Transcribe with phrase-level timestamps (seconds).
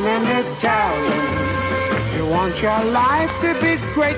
[0.00, 2.16] born an Italian.
[2.16, 4.16] You want your life to be great.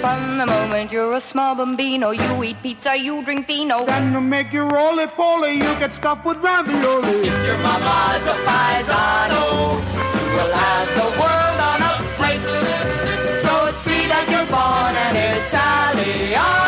[0.00, 3.84] From the moment you're a small bambino, you eat pizza, you drink vino.
[3.86, 7.28] Then to make you roly poly, you get stuffed with ravioli.
[7.28, 9.44] If your mama's a paisano.
[10.34, 12.44] We'll have the world on a plate.
[13.44, 16.63] So see that you're born an Italiano,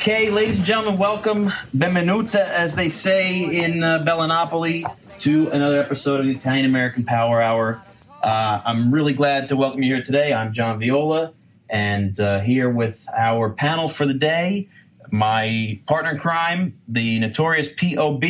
[0.00, 4.82] Okay, ladies and gentlemen, welcome, benvenuta, as they say in uh, Bellinopoli,
[5.18, 7.82] to another episode of the Italian American Power Hour.
[8.22, 10.32] Uh, I'm really glad to welcome you here today.
[10.32, 11.34] I'm John Viola,
[11.68, 14.70] and uh, here with our panel for the day,
[15.10, 18.24] my partner in crime, the notorious POB.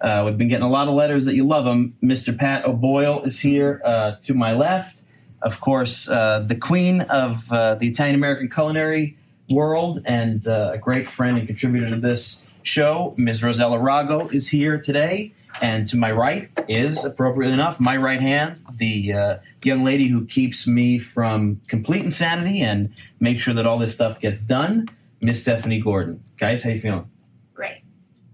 [0.00, 1.96] Uh, we've been getting a lot of letters that you love him.
[2.02, 2.36] Mr.
[2.36, 5.02] Pat O'Boyle is here uh, to my left.
[5.40, 9.16] Of course, uh, the queen of uh, the Italian American culinary
[9.50, 13.40] world and uh, a great friend and contributor to this show, Ms.
[13.42, 15.32] Rossella Rago, is here today.
[15.62, 20.26] And to my right is, appropriately enough, my right hand, the uh, young lady who
[20.26, 24.88] keeps me from complete insanity and make sure that all this stuff gets done,
[25.22, 26.22] Miss Stephanie Gordon.
[26.38, 27.08] Guys, how you feeling?
[27.54, 27.82] Great.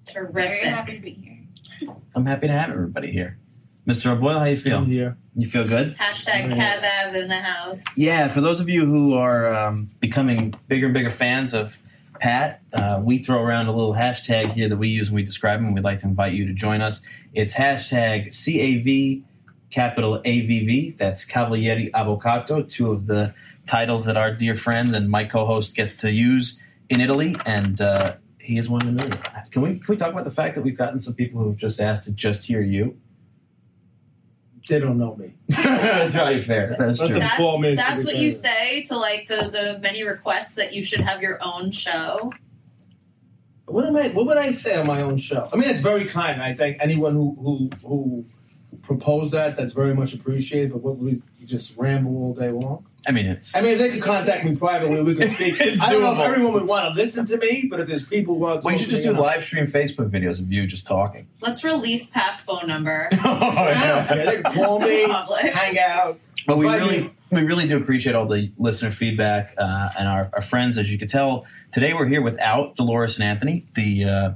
[0.05, 0.34] Terrific.
[0.34, 1.94] Very happy to be here.
[2.16, 3.38] I'm happy to have everybody here.
[3.86, 4.16] Mr.
[4.16, 4.84] O'Boyle, how you feel?
[4.84, 5.16] here.
[5.34, 5.97] You feel good?
[5.97, 7.83] Hashtag Cav in the house.
[7.97, 11.80] Yeah, for those of you who are um, becoming bigger and bigger fans of
[12.20, 15.61] Pat, uh, we throw around a little hashtag here that we use when we describe
[15.61, 15.72] him.
[15.72, 17.00] We'd like to invite you to join us.
[17.33, 19.24] It's hashtag CAV
[19.70, 20.98] capital AVV.
[20.98, 23.34] That's Cavaliere Avvocato, two of the
[23.67, 28.17] titles that our dear friend and my co-host gets to use in Italy, and uh,
[28.39, 29.19] he is one in a million.
[29.50, 31.80] Can we can we talk about the fact that we've gotten some people who've just
[31.80, 32.98] asked to just hear you?
[34.68, 35.34] They don't know me.
[35.48, 36.77] That's probably fair.
[36.78, 37.18] That's Let true.
[37.18, 41.00] That's, that's what be you say to like the, the many requests that you should
[41.00, 42.32] have your own show.
[43.67, 44.08] What am I?
[44.08, 45.48] What would I say on my own show?
[45.52, 46.42] I mean, it's very kind.
[46.42, 48.24] I thank anyone who who who
[48.83, 49.56] proposed that.
[49.56, 50.73] That's very much appreciated.
[50.73, 52.86] But what we just ramble all day long.
[53.07, 53.55] I mean, it's.
[53.57, 55.61] I mean, if they could contact me privately, we could speak.
[55.61, 56.24] I don't know if doable.
[56.24, 58.74] everyone would want to listen to me, but if there's people who want to, Well,
[58.74, 61.27] you talk should just do live stream Facebook videos of you just talking.
[61.41, 63.08] Let's release Pat's phone number.
[63.12, 64.27] I don't care.
[64.27, 65.46] They can call me, public.
[65.52, 66.20] hang out.
[66.46, 70.30] But we Invite really, we really do appreciate all the listener feedback uh, and our,
[70.33, 70.77] our friends.
[70.79, 74.33] As you can tell, today we're here without Dolores and Anthony, the uh,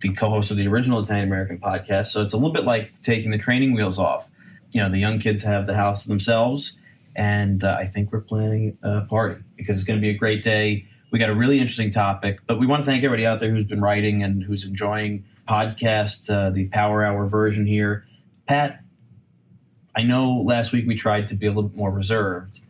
[0.00, 2.06] the co-host of the original Italian American podcast.
[2.08, 4.28] So it's a little bit like taking the training wheels off.
[4.72, 6.72] You know, the young kids have the house to themselves,
[7.16, 10.42] and uh, I think we're planning a party because it's going to be a great
[10.42, 10.86] day.
[11.10, 13.66] We got a really interesting topic, but we want to thank everybody out there who's
[13.66, 18.04] been writing and who's enjoying podcast, uh, the Power Hour version here.
[18.46, 18.82] Pat,
[19.94, 22.60] I know last week we tried to be a little bit more reserved,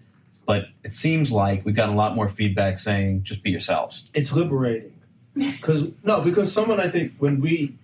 [0.47, 4.10] but it seems like we've gotten a lot more feedback saying just be yourselves.
[4.12, 4.93] it's liberating
[5.34, 7.77] because no because someone i think when we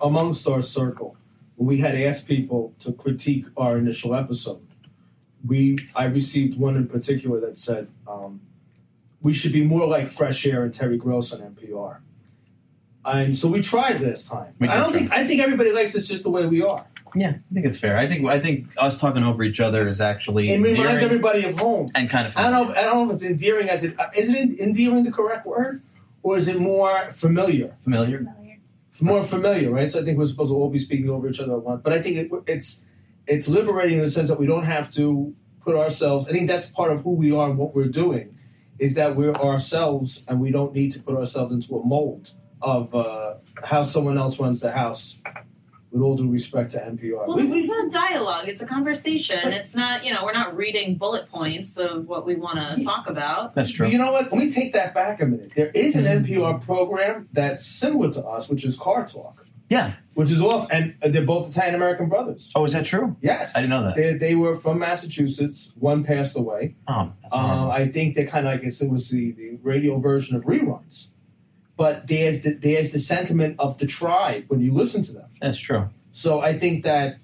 [0.00, 1.16] amongst our circle
[1.54, 4.65] when we had asked people to critique our initial episode
[5.46, 8.40] we i received one in particular that said um,
[9.22, 11.98] we should be more like fresh air and terry gross on npr
[13.04, 15.00] and so we tried this time We i don't try.
[15.00, 17.78] think i think everybody likes us just the way we are Yeah, I think it's
[17.78, 17.96] fair.
[17.96, 21.58] I think I think us talking over each other is actually it reminds everybody of
[21.58, 22.74] home and kind of I don't know.
[22.74, 24.28] I don't know if it's endearing as it is.
[24.28, 25.80] It endearing the correct word,
[26.22, 27.68] or is it more familiar?
[27.84, 28.20] familiar.
[29.00, 29.90] more familiar, right?
[29.90, 31.80] So I think we're supposed to all be speaking over each other at once.
[31.82, 32.84] But I think it, it's
[33.26, 36.28] it's liberating in the sense that we don't have to put ourselves.
[36.28, 38.36] I think that's part of who we are and what we're doing,
[38.78, 42.32] is that we're ourselves and we don't need to put ourselves into a mold
[42.62, 45.16] of uh, how someone else runs the house.
[45.92, 48.48] With all due respect to NPR, Well, We- this we- is a dialogue.
[48.48, 49.38] It's a conversation.
[49.44, 53.08] It's not, you know, we're not reading bullet points of what we want to talk
[53.08, 53.54] about.
[53.54, 53.88] That's But true.
[53.88, 54.30] you know what?
[54.30, 55.52] Let me take that back a minute.
[55.54, 59.94] There is an NPR program that's similar to us, which is Car Talk, Yeah.
[60.14, 62.52] which is off, and they're both Italian American brothers.
[62.54, 63.16] Oh, is that true?
[63.20, 63.94] Yes, I didn't know that.
[63.96, 65.72] They, they were from Massachusetts.
[65.76, 66.76] One passed away.
[66.88, 67.70] Oh, Um.
[67.70, 71.08] I think they're kind of like it was the, the radio version of reruns.
[71.76, 75.28] But there's the, there's the sentiment of the tribe when you listen to them.
[75.42, 75.90] that's true.
[76.12, 77.18] So I think that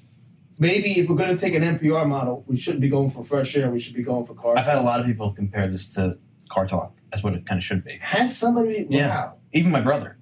[0.58, 3.56] maybe if we're going to take an NPR model, we shouldn't be going for fresh
[3.56, 3.70] air.
[3.70, 4.58] We should be going for car.
[4.58, 6.18] I've had a lot of people compare this to
[6.50, 6.94] Car Talk.
[7.10, 7.98] That's what it kind of should be.
[8.02, 8.86] Has somebody?
[8.90, 9.08] Yeah.
[9.08, 9.34] Wow.
[9.54, 10.18] Even my brother,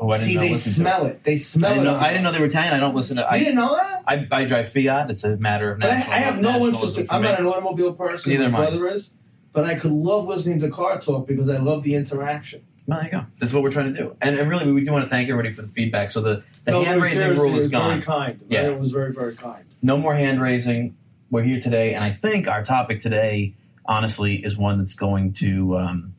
[0.00, 1.24] who I didn't See, know they smell it.
[1.24, 1.90] They smell I didn't it.
[1.90, 1.96] know.
[1.96, 2.74] on I didn't know they were Italian.
[2.74, 3.22] I don't listen to.
[3.22, 4.02] You I, didn't know that?
[4.06, 5.10] I, I drive Fiat.
[5.10, 6.14] It's a matter of But I, national.
[6.14, 7.08] I have no nationalism interest.
[7.08, 7.28] for I'm me.
[7.28, 8.30] not an automobile person.
[8.32, 8.70] Neither my am I.
[8.70, 9.10] brother is.
[9.52, 12.62] But I could love listening to car talk because I love the interaction.
[12.86, 13.26] Well, there you go.
[13.38, 14.16] This is what we're trying to do.
[14.20, 16.10] And, and really, we do want to thank everybody for the feedback.
[16.10, 17.90] So the, the No, hand raising seriously, rule it is was gone.
[17.90, 18.40] Very kind.
[18.48, 18.68] Yeah.
[18.70, 19.64] It was very, very kind.
[19.82, 20.96] No more hand raising.
[21.30, 23.54] We're here today, and I think our topic today,
[23.84, 26.14] honestly, is one that's going to um,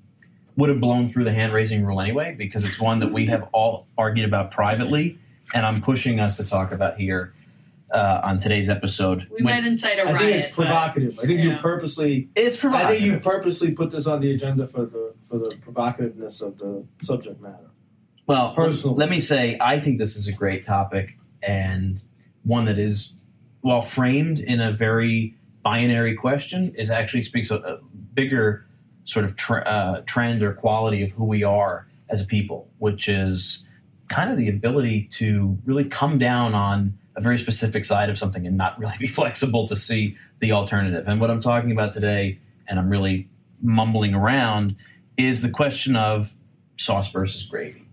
[0.60, 3.48] would have blown through the hand raising rule anyway, because it's one that we have
[3.54, 5.18] all argued about privately
[5.54, 7.34] and I'm pushing us to talk about here
[7.92, 9.28] uh, on today's episode.
[9.32, 10.16] We might incite a I riot.
[10.16, 11.20] I think it's but- provocative.
[11.20, 12.30] I think you purposely.
[12.36, 12.90] it's provocative.
[12.90, 16.58] I think you purposely put this on the agenda for the for the provocativeness of
[16.58, 17.72] the subject matter.
[18.28, 18.96] Well, Personally.
[18.98, 22.04] let me say, I think this is a great topic and
[22.44, 23.14] one that is,
[23.64, 27.80] well framed in a very binary question, is actually speaks a, a
[28.14, 28.68] bigger
[29.10, 33.10] sort of tr- uh, trend or quality of who we are as a people, which
[33.10, 33.66] is
[34.08, 38.46] kind of the ability to really come down on a very specific side of something
[38.46, 41.08] and not really be flexible to see the alternative.
[41.08, 43.28] And what I'm talking about today, and I'm really
[43.62, 44.76] mumbling around,
[45.18, 46.36] is the question of
[46.78, 47.88] sauce versus gravy.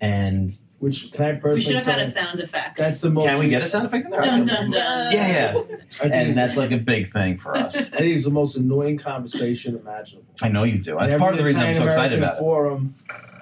[0.00, 1.54] And Which can I personally?
[1.54, 2.76] We should have had a say, sound effect.
[2.76, 3.26] That's the most.
[3.26, 4.20] can we get a sound effect in there?
[4.20, 5.12] dun dun dun.
[5.12, 5.48] Yeah, yeah.
[5.54, 7.76] I think And it's- that's like a big thing for us.
[7.76, 10.26] I think it's the most annoying conversation imaginable.
[10.42, 10.96] I know you do.
[10.98, 12.40] That's part of the reason I'm so excited Italian-American about it.
[12.40, 12.94] Forum,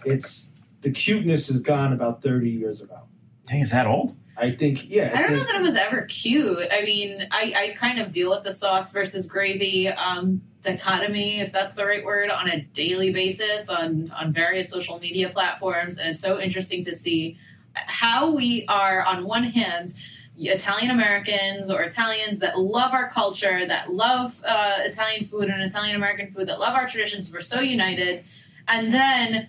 [0.04, 0.50] it's
[0.82, 2.98] the cuteness is gone about thirty years ago.
[3.44, 4.16] Dang, is that old?
[4.36, 5.10] I think, yeah.
[5.14, 6.58] I don't know think, that it was ever cute.
[6.70, 11.52] I mean, I, I kind of deal with the sauce versus gravy um, dichotomy, if
[11.52, 15.98] that's the right word, on a daily basis on, on various social media platforms.
[15.98, 17.38] And it's so interesting to see
[17.74, 19.94] how we are, on one hand,
[20.38, 25.96] Italian Americans or Italians that love our culture, that love uh, Italian food and Italian
[25.96, 27.32] American food, that love our traditions.
[27.32, 28.24] We're so united.
[28.66, 29.48] And then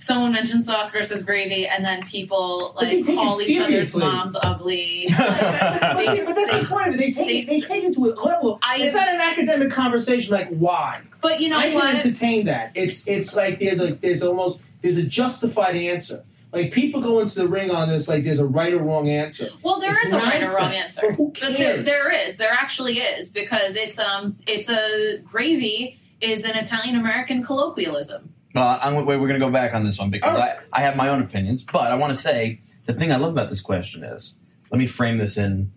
[0.00, 4.00] someone mentions sauce versus gravy, and then people like call each other's seriously.
[4.00, 5.06] moms ugly.
[5.16, 5.16] but,
[6.16, 6.96] see, but that's They- the point.
[6.96, 7.46] They take they- it.
[7.46, 8.58] They take it to a level.
[8.62, 10.32] I- it's not an academic conversation.
[10.32, 11.02] Like why?
[11.20, 11.94] But you know I can what?
[11.94, 12.72] entertain that.
[12.74, 16.24] It's it's like there's a there's almost there's a justified answer.
[16.52, 19.48] Like people go into the ring on this like there's a right or wrong answer.
[19.62, 21.02] Well, there It's is a right or wrong answer.
[21.08, 22.38] But who But there, there is.
[22.38, 28.32] There actually is because it's um it's a gravy is an Italian American colloquialism.
[28.54, 30.56] Well, I'm, wait, we're going to go back on this one because right.
[30.72, 31.62] I, I have my own opinions.
[31.62, 34.34] But I want to say the thing I love about this question is
[34.70, 35.72] let me frame this in,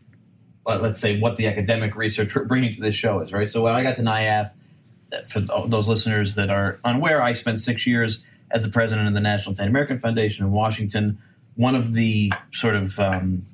[0.66, 3.50] let- let's say, what the academic research we're bringing to this show is, right?
[3.50, 4.52] So when I got to NIAF,
[5.28, 9.20] for those listeners that are unaware, I spent six years as the president of the
[9.20, 11.20] National Italian American Foundation in Washington.
[11.56, 13.46] One of the sort of um,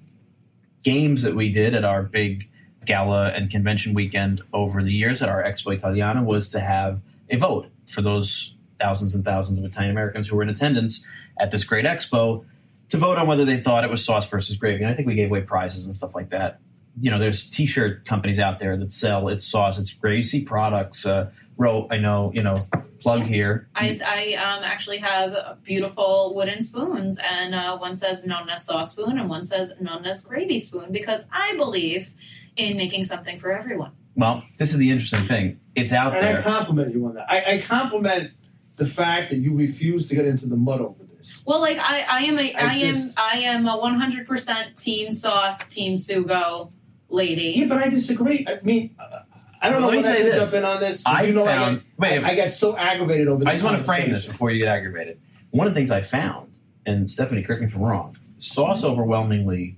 [0.83, 2.49] games that we did at our big
[2.85, 7.37] gala and convention weekend over the years at our Expo Italiana was to have a
[7.37, 11.05] vote for those thousands and thousands of Italian Americans who were in attendance
[11.39, 12.45] at this great expo
[12.89, 14.83] to vote on whether they thought it was sauce versus gravy.
[14.83, 16.59] And I think we gave away prizes and stuff like that.
[16.99, 21.05] You know, there's T-shirt companies out there that sell its sauce, its gravy products.
[21.05, 22.55] Uh, Ro, I know, you know,
[23.01, 23.67] plug here.
[23.75, 29.19] I, I um, actually have beautiful wooden spoons, and uh, one says Nonna's sauce spoon,
[29.19, 32.13] and one says Nonna's gravy spoon, because I believe
[32.55, 33.91] in making something for everyone.
[34.15, 35.59] Well, this is the interesting thing.
[35.75, 36.41] It's out there And I there.
[36.41, 37.29] compliment you on that.
[37.29, 38.31] I, I compliment
[38.79, 41.41] the fact that you refuse to get into the mud over this.
[41.45, 45.67] Well, like I, I am a, I I, am, I am a 100% team sauce,
[45.67, 46.71] team sugo
[47.09, 47.53] lady.
[47.57, 48.45] Yeah, but I disagree.
[48.47, 49.19] I mean, uh,
[49.61, 50.39] I don't Well, know let when me I say can this.
[50.51, 51.03] jump in on this.
[51.05, 53.39] I you know, found- I get, wait, I, I get so aggravated over.
[53.39, 55.19] This I just want to frame this before you get aggravated.
[55.51, 56.53] One of the things I found,
[56.85, 59.77] and Stephanie, correct me if I'm wrong, sauce overwhelmingly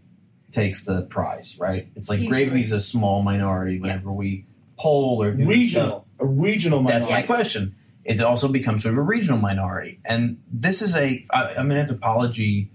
[0.51, 1.87] takes the prize, right?
[1.95, 2.45] It's like Usually.
[2.45, 4.17] gravy's a small minority whenever Yes.
[4.17, 4.45] we
[4.77, 5.47] poll or do.
[5.47, 7.75] Regional, a regional That's my question.
[8.03, 11.25] It also becomes sort of a regional minority, and this is a.
[11.29, 12.69] I, I'm an anthropology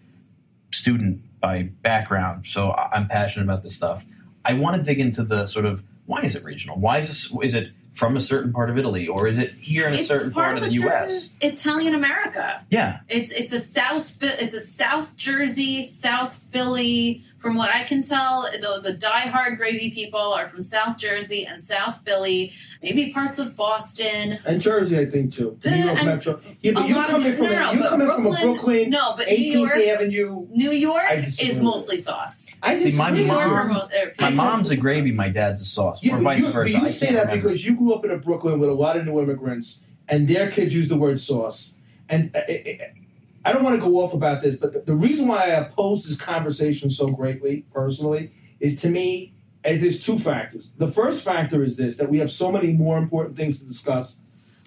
[0.72, 4.04] student by background, so I'm passionate about this stuff.
[4.44, 6.78] I want to dig into the sort of why is it regional?
[6.78, 7.36] Why is this?
[7.42, 10.06] Is it from a certain part of Italy, or is it here in a It's
[10.08, 11.30] certain part, of a the U.S.?
[11.40, 12.64] Italian America.
[12.70, 17.24] Yeah, It's it's a South it's a South Jersey, South Philly.
[17.46, 21.62] From what I can tell, the the diehard gravy people are from South Jersey and
[21.62, 24.40] South Philly, maybe parts of Boston.
[24.44, 25.56] and Jersey, I think too.
[25.60, 26.40] The- New York Metro.
[26.60, 28.18] Yeah, but you lot of coming Jer- from no, no, a, you but coming from
[28.18, 30.46] a Brooklyn- Brooklyn, No, but New 18th York, Avenue.
[30.50, 31.04] New York
[31.40, 32.52] is mostly sauce.
[32.64, 33.44] I See, my New disagree.
[33.48, 33.88] York mom- mo-
[34.18, 35.16] my mom's a gravy, sauce.
[35.18, 36.72] my dad's a sauce, Yeah, or vice you, versa.
[36.72, 37.44] But I you say can't that remember.
[37.48, 40.50] because you grew up in a Brooklyn with a lot of new immigrants, and their
[40.50, 41.74] kids use the word sauce.
[42.08, 42.84] And uh, uh, uh,
[43.46, 46.04] I don't want to go off about this, but the, the reason why I oppose
[46.04, 50.68] this conversation so greatly, personally, is to me, and there's two factors.
[50.78, 54.18] The first factor is this: that we have so many more important things to discuss.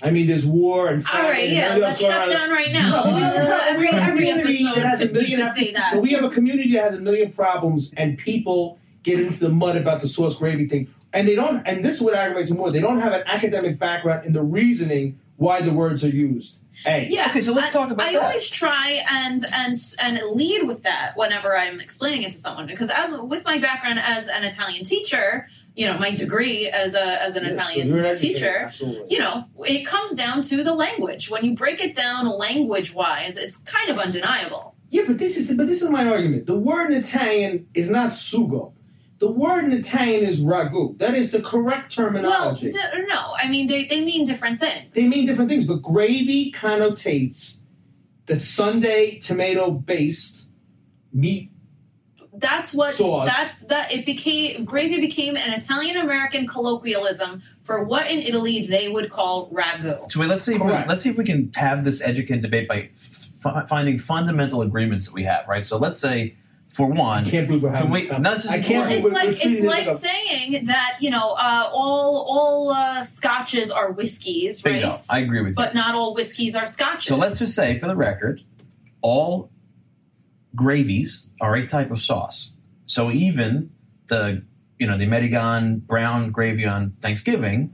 [0.01, 3.03] I mean, there's war and All famine right, yeah, let's shut down right now.
[3.03, 6.01] No, we have a- Uh, every every community episode, that has a million say that.
[6.01, 9.75] We have a community that has a million problems, and people get into the mud
[9.75, 10.87] about the sauce gravy thing.
[11.11, 12.71] And they don't, and this is what aggravates me more.
[12.71, 16.59] They don't have an academic background in the reasoning why the words are used.
[16.85, 17.07] A.
[17.09, 17.29] Yeah.
[17.29, 18.21] Okay, so let's I, talk about I that.
[18.21, 22.89] always try and and and lead with that whenever I'm explaining it to someone because
[22.89, 27.35] as with my background as an Italian teacher, you know, my degree as a as
[27.35, 29.13] an Yeah, so Italian you're an teacher, absolutely.
[29.13, 31.29] you know, it comes down to the language.
[31.29, 34.75] When you break it down language wise, it's kind of undeniable.
[34.89, 36.47] Yeah, but this is but this is my argument.
[36.47, 38.73] The word in Italian is not sugo.
[39.19, 40.97] The word in Italian is ragu.
[40.97, 42.71] That is the correct Well, terminology.
[42.71, 44.85] d- no, I mean they, they mean different things.
[44.93, 47.57] they mean different things, but gravy connotates
[48.27, 50.47] the Sunday tomato based
[51.11, 51.51] meat.
[52.35, 53.27] that's what Sauce.
[53.27, 58.87] that's that it became gravy became an Italian American colloquialism for what in Italy they
[58.87, 60.09] would call ragu.
[60.11, 60.55] So wait, let's see.
[60.55, 62.89] If we, let's see if we can have this educated debate by
[63.43, 65.45] f- finding fundamental agreements that we have.
[65.47, 65.65] Right.
[65.65, 66.35] So let's say,
[66.69, 68.97] for one, I can't believe we're having Can we- no, this is I can't believe
[68.99, 72.69] it's we're, we're like treating it's like a- saying that you know uh, all all
[72.71, 74.89] uh, scotches are whiskeys, bingo.
[74.89, 74.99] right?
[75.09, 75.55] I agree with you.
[75.55, 77.05] but not all whiskeys are scotches.
[77.07, 78.41] So let's just say, for the record,
[79.01, 79.49] all
[80.55, 82.51] gravies are a type of sauce.
[82.85, 83.71] So even
[84.07, 84.43] the
[84.77, 87.73] you know the American brown gravy on Thanksgiving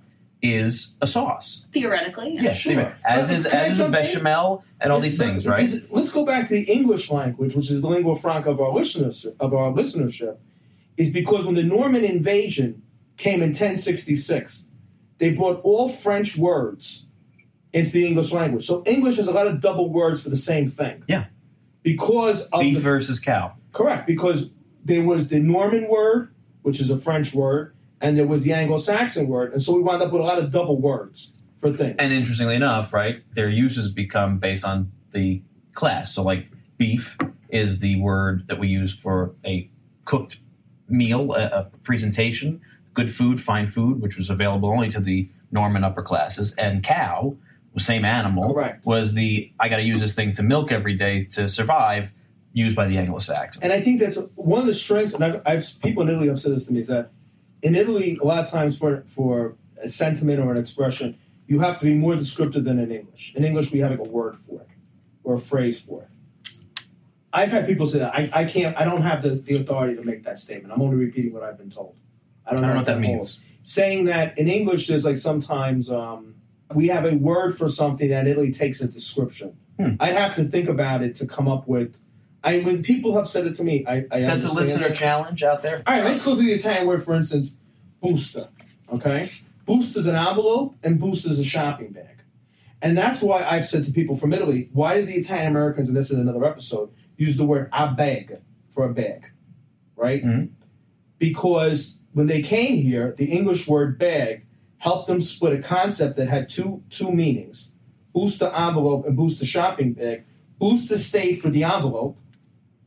[0.54, 1.66] is a sauce.
[1.72, 2.38] theoretically.
[2.40, 2.82] Yeah, sure.
[2.82, 4.02] Uh, as is as is a jump in?
[4.04, 5.70] bechamel and all these things, right?
[5.90, 9.26] Let's go back to the English language, which is the lingua franca of our listeners
[9.40, 10.38] of our listenership,
[10.98, 12.82] is because when the Norman invasion
[13.18, 14.66] came in 1066,
[15.18, 17.06] they brought all French words
[17.74, 18.66] into the English language.
[18.66, 21.04] So English has a lot of double words for the same thing.
[21.08, 21.26] Yeah.
[21.84, 23.54] Because of Beef the, versus cow.
[23.74, 24.50] correct, because
[24.84, 29.28] there was the Norman word, which is a French word, and there was the Anglo-Saxon
[29.28, 31.96] word, and so we wound up with a lot of double words for things.
[32.00, 35.42] And interestingly enough, right, their uses become based on the
[35.74, 36.14] class.
[36.14, 36.48] So, like
[36.78, 37.18] beef
[37.50, 39.70] is the word that we use for a
[40.04, 40.40] cooked
[40.88, 42.62] meal, a, a presentation,
[42.94, 46.54] good food, fine food, which was available only to the Norman upper classes.
[46.58, 47.36] And cow,
[47.74, 48.86] the same animal, Correct.
[48.86, 52.12] was the I got to use this thing to milk every day to survive,
[52.54, 53.62] used by the Anglo-Saxons.
[53.64, 55.14] And I think that's one of the strengths.
[55.14, 57.12] And I've, I've people in Italy have said this to me is that
[57.62, 61.78] in Italy, a lot of times for for a sentiment or an expression, you have
[61.80, 63.34] to be more descriptive than in English.
[63.36, 64.68] In English, we have like a word for it
[65.24, 66.10] or a phrase for it.
[67.34, 68.78] I've had people say that I, I can't.
[68.78, 70.74] I don't have the, the authority to make that statement.
[70.74, 71.96] I'm only repeating what I've been told.
[72.46, 73.38] I I don't, don't know what that holds.
[73.38, 73.40] means.
[73.64, 76.36] Saying that in English, there's like sometimes um,
[76.74, 79.58] we have a word for something that Italy takes a description.
[79.80, 79.96] Hmm.
[80.00, 81.96] I'd have to think about it to come up with.
[82.46, 84.96] I when people have said it to me, I, I That's a listener it.
[84.96, 85.82] challenge out there.
[85.86, 87.56] All right, let's go through the Italian word, for instance,
[88.04, 88.50] busta.
[88.94, 89.32] Okay?
[89.68, 92.20] Busta is an envelope and busta is a shopping bag.
[92.84, 95.98] And that's why I've said to people from Italy, why do the Italian Americans, and
[95.98, 98.38] this is another episode, use the word a bag
[98.72, 99.32] for a bag?
[99.96, 100.24] Right?
[100.24, 100.50] Mhm.
[101.18, 104.46] Because when they came here, the English word bag
[104.78, 107.72] helped them split a concept that had two two meanings.
[108.14, 110.24] Busta envelope and busta shopping bag.
[110.62, 112.18] Busta stayed for the envelope,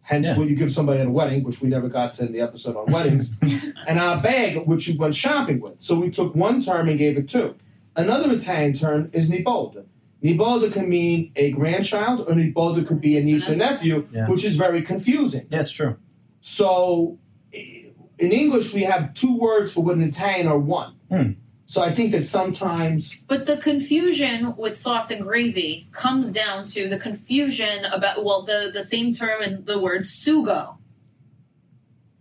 [0.08, 0.38] hence Yeah.
[0.38, 2.76] what you give somebody at a wedding, which we never got to in the episode
[2.76, 3.36] on weddings,
[3.86, 5.74] and our bag, which you went shopping with.
[5.78, 7.54] So we took one term and gave it two.
[7.94, 9.84] Another Italian term is nipote.
[10.24, 14.26] Nipote can mean a grandchild, or nipote could be a niece or nephew, Yeah.
[14.28, 15.46] which is very confusing.
[15.50, 15.96] That's true.
[16.40, 17.18] So
[17.52, 20.94] in English, we have two words for what in Italian are one.
[21.10, 21.32] Hmm.
[21.70, 26.88] So I think that sometimes But the confusion with sauce and gravy comes down to
[26.88, 30.78] the confusion about well the the same term and the word sugo.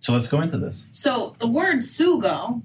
[0.01, 0.84] So let's go into this.
[0.92, 2.62] So the word sugo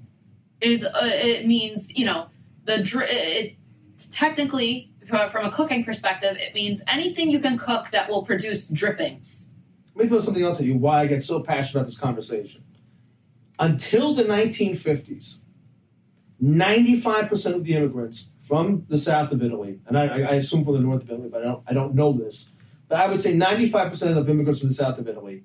[0.59, 2.27] is uh, it means you know
[2.65, 3.55] the dr- it,
[3.95, 8.23] it's technically from from a cooking perspective it means anything you can cook that will
[8.23, 9.49] produce drippings.
[9.95, 10.75] let me throw something else at you.
[10.75, 12.61] Why I get so passionate about this conversation.
[13.57, 15.37] Until the 1950s,
[16.43, 20.81] 95% of the immigrants from the south of Italy, and I, I assume from the
[20.81, 22.49] north of Italy, but I don't, I don't know this,
[22.89, 25.43] but I would say 95% of immigrants from the south of Italy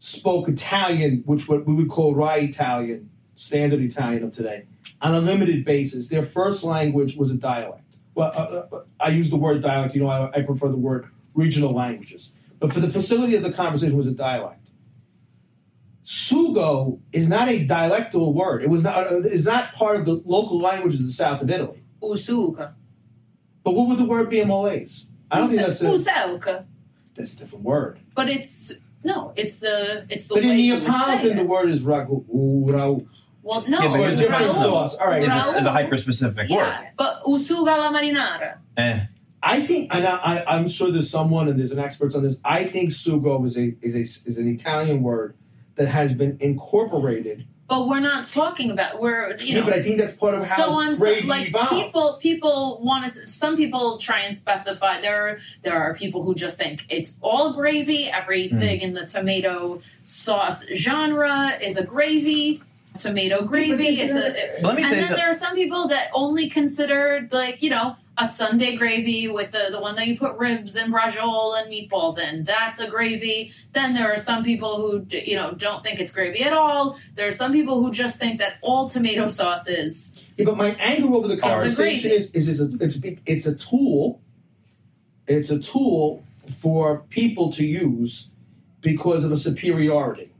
[0.00, 4.64] spoke Italian, which what we would call Rai Italian, standard Italian of today,
[5.00, 6.08] on a limited basis.
[6.08, 7.96] Their first language was a dialect.
[8.14, 9.94] Well, uh, uh, I use the word dialect.
[9.94, 12.32] You know, I, I prefer the word regional languages.
[12.58, 14.63] But for the facility of the conversation was a dialect.
[16.04, 18.62] Sugo is not a dialectal word.
[18.62, 19.10] It was not.
[19.10, 21.82] Uh, is not part of the local languages of the south of Italy.
[22.02, 22.74] Usuga.
[23.62, 25.06] But what would the word be in Malays?
[25.30, 26.66] I don't think that's a, Uselka.
[27.14, 28.00] that's a different word.
[28.14, 31.44] But it's no, it's the it's the But in way you would say Neapolitan, the
[31.46, 32.24] word is ragu.
[32.26, 33.06] Urau.
[33.42, 34.54] Well, no, Yeah, but it's a different Raul.
[34.62, 34.96] sauce.
[34.96, 35.22] All right.
[35.22, 36.88] It's a, it's a hyper specific Yeah, word.
[36.98, 38.58] but usuga la marinara.
[38.76, 39.00] Eh.
[39.42, 42.40] I think, and I, I, I'm sure there's someone, and there's an expert on this.
[42.44, 45.36] I think sugo is a is a is an Italian word
[45.76, 47.46] that has been incorporated.
[47.66, 49.64] But we're not talking about we're you yeah, know.
[49.64, 51.70] but I think that's part of how so on some, like evolved.
[51.70, 56.34] people people want to some people try and specify there are there are people who
[56.34, 58.84] just think it's all gravy everything Hmm.
[58.84, 62.62] in the tomato sauce genre is a gravy
[62.98, 65.16] tomato gravy this it's is- a Let me and say then something.
[65.16, 69.70] there are some people that only consider like you know a Sunday gravy with the,
[69.72, 72.44] the one that you put ribs and braciole and meatballs in.
[72.44, 73.50] That's a gravy.
[73.72, 76.96] Then there are some people who you know don't think it's gravy at all.
[77.16, 80.14] There are some people who just think that all tomato sauce is.
[80.36, 84.20] Yeah, but my anger over the conversation is, is, is a, it's, it's a tool.
[85.26, 86.22] It's a tool
[86.60, 88.28] for people to use
[88.80, 90.30] because of a superiority.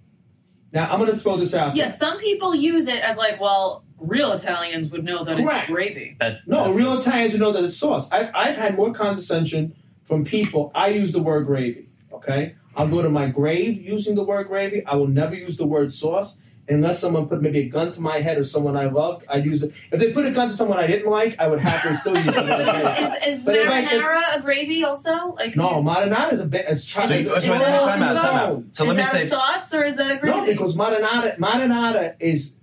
[0.75, 1.69] Now I'm going to throw this out.
[1.75, 1.87] there.
[1.87, 5.69] Yes, some people use it as like, well, real Italians would know that Correct.
[5.69, 6.16] it's gravy.
[6.19, 8.11] That, No, real Italians would know that it's sauce.
[8.11, 10.73] I've, I've had more condescension from people.
[10.75, 12.57] I use the word gravy, okay?
[12.76, 14.85] I'll go to my grave using the word gravy.
[14.85, 16.35] I will never use the word sauce
[16.68, 19.26] unless someone put maybe a gun to my head or someone I loved.
[19.28, 19.73] I'd use it.
[19.92, 22.25] If they put a gun to someone I didn't like, I would happily still use
[22.25, 23.02] the word But gravy.
[23.02, 25.35] is, is But if I could- marinara a gravy also?
[25.37, 26.64] Like No, marinara is a bit.
[26.68, 27.21] It's So, chocolate.
[27.23, 28.59] you- Is- so is- time out, time out.
[28.59, 28.64] No.
[28.73, 30.38] So is let me that say, a sauce or is that a gravy?
[30.38, 32.54] No, because marinara, marinara is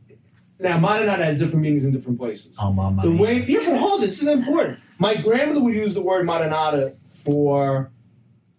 [0.60, 2.56] now marinara has different meanings in different places.
[2.62, 3.02] oh, mama.
[3.04, 4.02] The way, yeah, but hold.
[4.02, 4.80] This is important.
[5.00, 7.92] My grandmother would use the word marinara for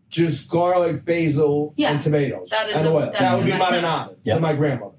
[0.08, 1.90] just garlic, basil, Yeah.
[1.92, 3.00] and tomatoes That is and a- oil.
[3.00, 3.80] that That, is would a be marinara.
[3.82, 4.36] marinara Yep.
[4.36, 4.91] to my grandmother.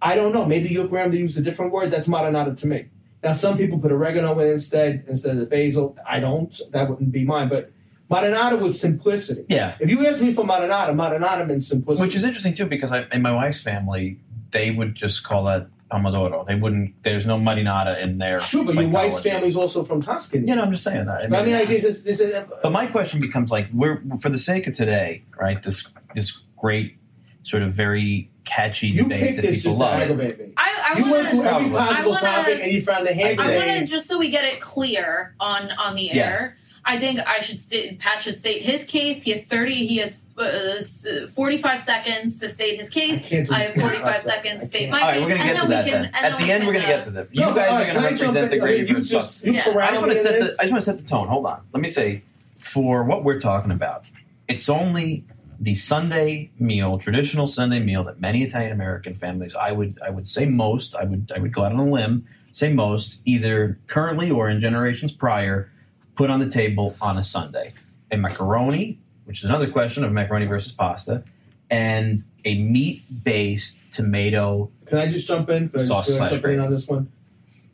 [0.00, 0.44] I don't know.
[0.44, 1.90] Maybe your grandmother used a different word.
[1.90, 2.86] That's marinara to me.
[3.22, 5.96] Now, some people put oregano in instead instead of the basil.
[6.08, 6.58] I don't.
[6.70, 7.48] That wouldn't be mine.
[7.48, 7.72] But
[8.10, 9.44] marinara was simplicity.
[9.48, 12.06] yeah, If you ask me for marinara, marinara means simplicity.
[12.06, 14.20] which is interesting too because I, in my wife's family,
[14.52, 16.46] they would just call that pomodoro.
[16.46, 17.02] They wouldn't.
[17.02, 18.38] There's no marinara in there.
[18.38, 20.44] True, but your wife's family's also from Tuscany.
[20.46, 21.22] You know, I'm just saying that.
[21.32, 24.38] I I mean, like, this this is, But my question becomes like, we're for the
[24.38, 25.60] sake of today, right?
[25.62, 26.98] This this great
[27.42, 30.00] sort of very catchy you debate picked that this people just to love.
[30.00, 30.52] aggravate me.
[30.56, 31.50] I, I you went through to.
[31.54, 33.56] every possible I wanna- topic and you found the hand I grenade.
[33.66, 36.16] want to just so we get it clear on on the air.
[36.16, 36.52] Yes.
[36.84, 39.22] I think I should state Pat should state his case.
[39.22, 39.86] He has thirty.
[39.86, 43.28] He has uh, forty five seconds to state his I case.
[43.28, 45.68] can't do I have 45 seconds to state my case, we're gonna and get to
[45.68, 46.02] then that we can.
[46.02, 46.14] then.
[46.14, 47.28] At the we end, we're gonna uh, get to them.
[47.34, 49.10] No, You guys all are gonna can I jump represent the I gravy you versus
[49.10, 49.68] just, Yeah.
[49.78, 51.28] I just want to set me the I just want to set the tone.
[51.28, 51.60] Hold on.
[51.74, 52.22] Let me say
[52.60, 54.04] for what we're talking about,
[54.46, 55.24] it's only
[55.60, 60.28] the Sunday meal, traditional Sunday meal that many Italian American families, I would I would
[60.28, 64.30] say most, I would I would go out on a limb, say most, either currently
[64.30, 65.70] or in generations prior,
[66.14, 67.74] put on the table on a Sunday.
[68.10, 71.24] A macaroni, which is another question of macaroni versus pasta,
[71.70, 74.70] and a meat-based tomato.
[74.86, 75.68] Can I just jump in?
[75.68, 77.12] Can I Sauce just, can I jump in on this one?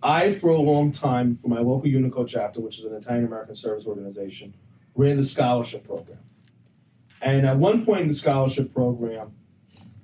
[0.02, 3.54] I, for a long time, for my local Unico chapter, which is an Italian American
[3.54, 4.54] service organization,
[4.96, 6.18] ran the scholarship program.
[7.24, 9.32] And at one point in the scholarship program,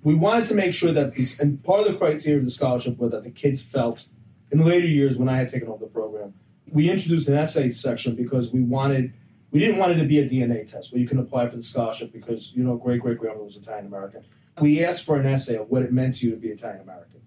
[0.03, 2.97] we wanted to make sure that these, and part of the criteria of the scholarship
[2.97, 4.07] was that the kids felt,
[4.51, 6.33] in later years when I had taken over the program,
[6.73, 9.13] we introduced an essay section because we wanted,
[9.51, 11.63] we didn't want it to be a DNA test where you can apply for the
[11.63, 14.25] scholarship because, you know, great great grandmother was Italian American.
[14.59, 17.21] We asked for an essay of what it meant to you to be Italian American.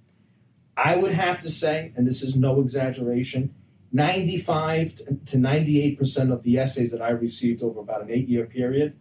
[0.76, 3.54] I would have to say, and this is no exaggeration,
[3.92, 8.98] 95 to 98% of the essays that I received over about an eight year period,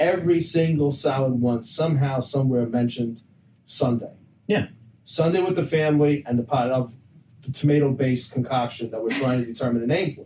[0.00, 3.20] every single solid one somehow, somewhere mentioned
[3.66, 4.14] Sunday.
[4.48, 4.68] Yeah.
[5.04, 6.94] Sunday with the family and the pot of
[7.42, 10.24] the tomato based concoction that we're trying to determine a name for.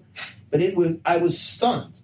[0.50, 1.98] But it was, I was stunned.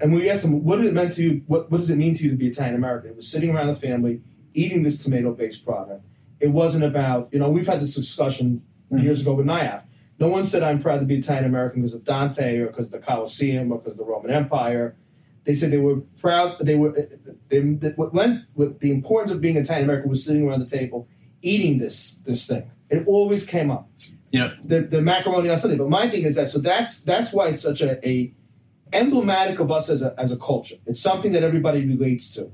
[0.00, 1.42] And we asked them, what did it mean to you?
[1.46, 3.10] What, what does it mean to you to be Italian American?
[3.10, 4.20] It was sitting around the family
[4.54, 6.04] eating this tomato based product.
[6.40, 9.02] It wasn't about, you know, we've had this discussion mm-hmm.
[9.02, 9.82] years ago with NIAF.
[10.20, 12.92] No one said I'm proud to be Italian American because of Dante or because of
[12.92, 14.96] the Colosseum or because of the Roman Empire.
[15.48, 16.56] They said they were proud.
[16.60, 16.90] They were.
[16.90, 17.02] Uh,
[17.48, 20.60] they, they, what went with the importance of being a Italian American was sitting around
[20.60, 21.08] the table
[21.40, 22.70] eating this this thing.
[22.90, 23.88] It always came up.
[24.30, 25.78] Know, The, the macaroni on Sunday.
[25.78, 28.30] But my thing is that so that's that's why it's such a, a
[28.92, 30.76] emblematic of us as a as a culture.
[30.86, 32.52] It's something that everybody relates to,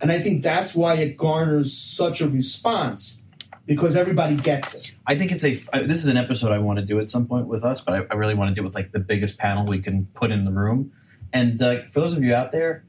[0.00, 3.22] and I think that's why it garners such a response
[3.66, 4.92] because everybody gets it.
[5.06, 5.60] I think it's a.
[5.72, 7.94] I- This is an episode I want to do at some point with us, but
[7.94, 10.30] I, I really want to do it with like the biggest panel we can put
[10.30, 10.92] in the room.
[11.32, 12.84] And uh, for those of you out there,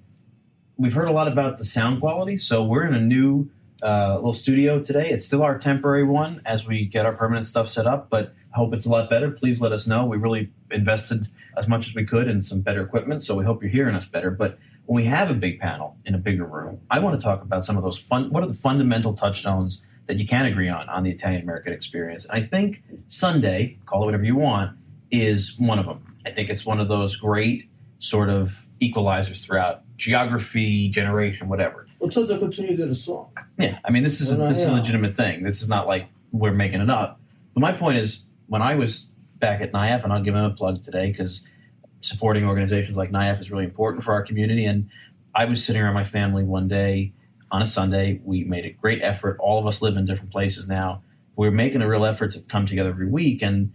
[0.77, 2.37] we've heard a lot about the sound quality.
[2.37, 3.49] So we're in a new
[3.83, 5.09] uh, little studio today.
[5.09, 8.57] It's still our temporary one as we get our permanent stuff set up, but I
[8.57, 9.31] hope it's a lot better.
[9.31, 10.05] Please let us know.
[10.05, 11.27] We really invested
[11.57, 14.05] as much as we could in some better equipment, so we hope you're hearing us
[14.05, 14.31] better.
[14.31, 17.41] But when we have a big panel in a bigger room, I want to talk
[17.41, 18.29] about some of those fun.
[18.31, 22.25] What are the fundamental touchstones that you can agree on on the Italian American experience?
[22.25, 24.77] And I think Sunday, call it whatever you want,
[25.11, 26.15] is one of them.
[26.25, 27.69] I think it's one of those great
[28.01, 31.87] sort of equalizers throughout geography, generation, whatever.
[31.99, 33.29] Well, Toto continue to the song.
[33.57, 35.43] Yeah, I mean, this is a, this is a legitimate thing.
[35.43, 37.21] This is not like we're making it up.
[37.53, 39.07] But my point is, when I was
[39.41, 41.43] back at NIAF, and I'll give them a plug today because
[42.01, 44.65] supporting organizations like NIAF is really important for our community.
[44.65, 44.89] And
[45.35, 47.13] I was sitting around my family one day
[47.51, 48.19] on a Sunday.
[48.23, 49.37] We made a great effort.
[49.39, 51.03] All of us live in different places now.
[51.35, 53.73] We're making a real effort to come together every week, and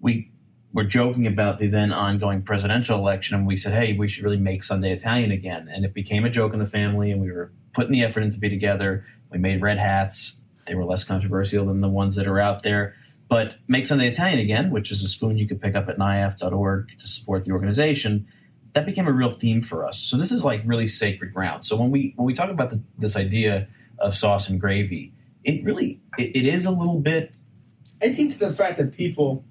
[0.00, 0.30] we
[0.78, 4.36] were joking about the then ongoing presidential election, and we said, "Hey, we should really
[4.36, 7.50] make Sunday Italian again." And it became a joke in the family, and we were
[7.74, 9.04] putting the effort in to be together.
[9.28, 12.94] We made red hats; they were less controversial than the ones that are out there.
[13.28, 16.90] But make Sunday Italian again, which is a spoon you could pick up at NIAF.org
[17.00, 18.28] to support the organization.
[18.74, 19.98] That became a real theme for us.
[19.98, 21.66] So this is like really sacred ground.
[21.66, 23.66] So when we when we talk about the, this idea
[23.98, 25.12] of sauce and gravy,
[25.42, 27.32] it really it, it is a little bit
[28.00, 29.44] I think the fact that people,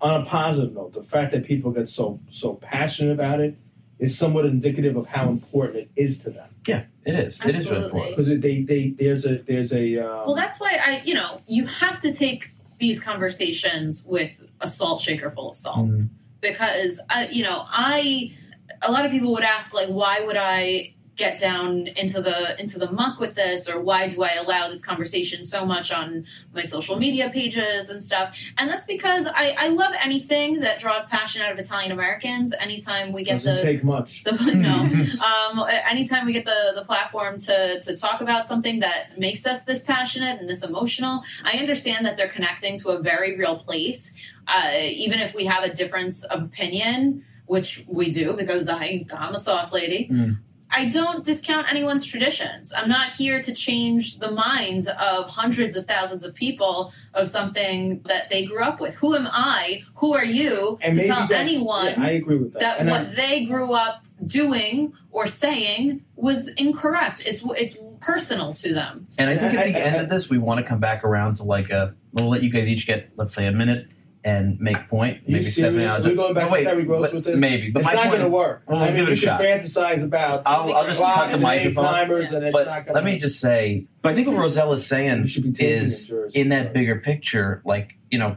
[0.00, 3.56] on a positive note, the fact that people get so so passionate about it
[3.98, 6.50] is somewhat indicative of how important it is to them.
[6.66, 7.40] yeah, it is.
[7.46, 8.16] It is really important.
[8.16, 11.64] Because they, they there's a there's a um, Well, that's why I, you know, you
[11.66, 16.08] have to take these conversations with a salt shaker full of salt Mm.
[16.42, 18.34] because, uh, you know, I,
[18.82, 22.78] a lot of people would ask like, why would I get down into the into
[22.78, 26.62] the muck with this, or why do I allow this conversation so much on my
[26.62, 28.38] social media pages and stuff?
[28.58, 32.54] And that's because I, I love anything that draws passion out of Italian Americans.
[32.58, 34.24] Anytime we get doesn't the take much.
[34.24, 34.74] the no
[35.24, 39.62] um, anytime we get the, the platform to, to talk about something that makes us
[39.62, 44.12] this passionate and this emotional i understand that they're connecting to a very real place
[44.48, 49.34] uh, even if we have a difference of opinion which we do because I, i'm
[49.34, 50.38] a sauce lady Mm.
[50.76, 52.70] I don't discount anyone's traditions.
[52.76, 58.02] I'm not here to change the minds of hundreds of thousands of people of something
[58.04, 58.94] that they grew up with.
[58.96, 59.84] Who am I?
[59.96, 62.60] Who are you And to tell anyone yeah, I agree with that.
[62.60, 67.22] that And what I- they grew up doing or saying was incorrect.
[67.26, 69.06] It's it's personal to them.
[69.18, 71.04] And I think at the I- I- end of this, we want to come back
[71.04, 71.94] around to like a.
[72.12, 73.88] We'll let you guys each get, let's say, a minute
[74.26, 75.22] and make point.
[75.24, 75.76] You Maybe Stephanie.
[75.76, 75.92] serious?
[75.92, 77.38] I'll We're going back wait, to Terry Gross but with this?
[77.38, 78.64] Maybe, but it's not going to work.
[78.66, 79.40] Well, I mean, give it you a can shot.
[79.40, 81.84] fantasize about I'll, I'll just cut the microphone.
[81.84, 85.52] timers, and it's But let me just say, but I think what saying should be
[85.52, 88.36] taking is in that bigger picture, like, you know,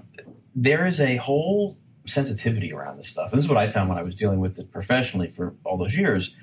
[0.56, 1.76] there is a whole
[2.06, 3.32] sensitivity around this stuff.
[3.32, 5.78] And this is what I found when I was dealing with it professionally for all
[5.78, 6.36] those years.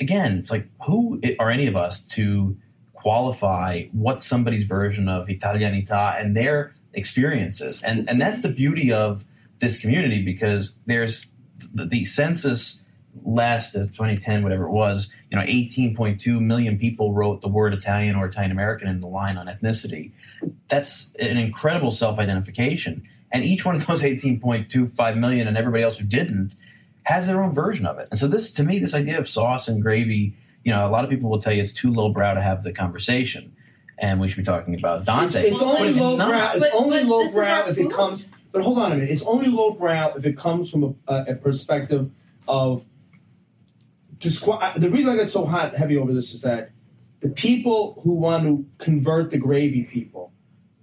[0.00, 2.56] Again, it's like, who are any of us to
[2.94, 7.82] qualify what somebody's version of Italianità and their experiences?
[7.82, 9.24] And, and that's the beauty of
[9.60, 11.26] this community because there's
[11.72, 12.82] the, the census
[13.24, 18.16] last of 2010, whatever it was, you know, 18.2 million people wrote the word Italian
[18.16, 20.12] or Italian American in the line on ethnicity.
[20.68, 23.06] That's an incredible self identification.
[23.32, 26.54] And each one of those 18.25 million and everybody else who didn't
[27.04, 28.08] has their own version of it.
[28.10, 31.04] And so, this, to me, this idea of sauce and gravy, you know, a lot
[31.04, 33.54] of people will tell you it's too lowbrow to have the conversation.
[34.00, 35.50] And we should be talking about It's, Dante.
[35.50, 36.28] it's Well, only low not.
[36.28, 36.52] brow.
[36.54, 37.86] It's But- only but low brow if food.
[37.86, 38.26] it comes.
[38.52, 39.10] But hold on a minute.
[39.10, 42.10] It's only low brow if it comes from a, a, a perspective
[42.48, 42.84] of.
[44.18, 46.72] Disqu- the reason I get so hot heavy over this is that
[47.20, 50.29] the people who want to convert the gravy people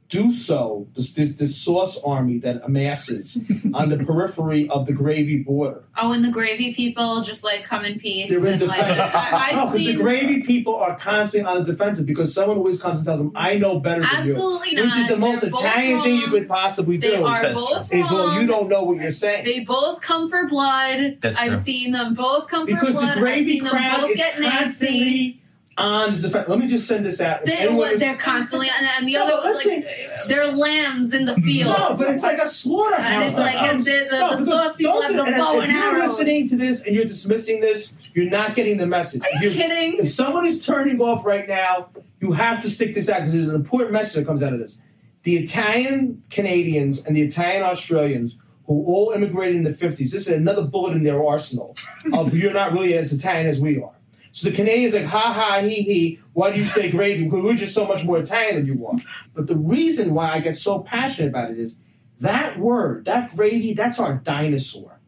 [0.09, 0.87] do so.
[0.95, 3.37] This, this, this sauce army that amasses
[3.73, 5.83] on the periphery of the gravy border.
[5.97, 8.29] Oh, and the gravy people just like come in peace.
[8.29, 9.11] They're in and, like, defense.
[9.13, 12.81] I, no, I've 'cause the gravy people are constantly on the defensive because someone always
[12.81, 14.85] comes and tells them, "I know better than you." absolutely not.
[14.85, 17.25] Which is the most They're Italian thing you could possibly They do.
[17.25, 18.41] are That's both is well, wrong.
[18.41, 19.43] you don't know what you're saying.
[19.43, 21.17] They both come for blood.
[21.19, 21.61] That's I've true.
[21.61, 22.79] seen them both come for blood.
[22.79, 23.07] because blood.
[23.07, 25.41] the I've gravy seen them crowd both is get nasty.
[25.77, 26.49] Constantly on the defense.
[26.49, 27.45] Let me just send this out.
[27.45, 29.87] They, anyone is- they're constantly, and, and the No, other, but like,
[30.27, 31.75] they're lambs in the field.
[31.77, 33.05] no, but it's like a slaughterhouse.
[33.05, 35.23] And it's like Um, the- the- no, the because sauce people don't have do- the
[35.23, 36.09] and if- bow if you're arrows.
[36.09, 39.21] listening to this and you're dismissing this, you're not getting the message.
[39.21, 39.99] Are you If kidding?
[40.05, 43.47] If someone is turning off right now, you have to stick this out because there's
[43.47, 44.77] an important message that comes out of this.
[45.23, 50.29] The Italian Canadians and the Italian Australians who all immigrated in the 50s, this is
[50.29, 51.75] another bullet in their arsenal
[52.13, 53.91] of you're not really as Italian as we are.
[54.37, 57.23] So the Canadians like, ha ha, he he, why do you say gravy?
[57.23, 58.93] Because we're just so much more Italian than you are.
[59.33, 61.79] But the reason why I get so passionate about it is
[62.19, 64.99] that word, that gravy, that's our dinosaur.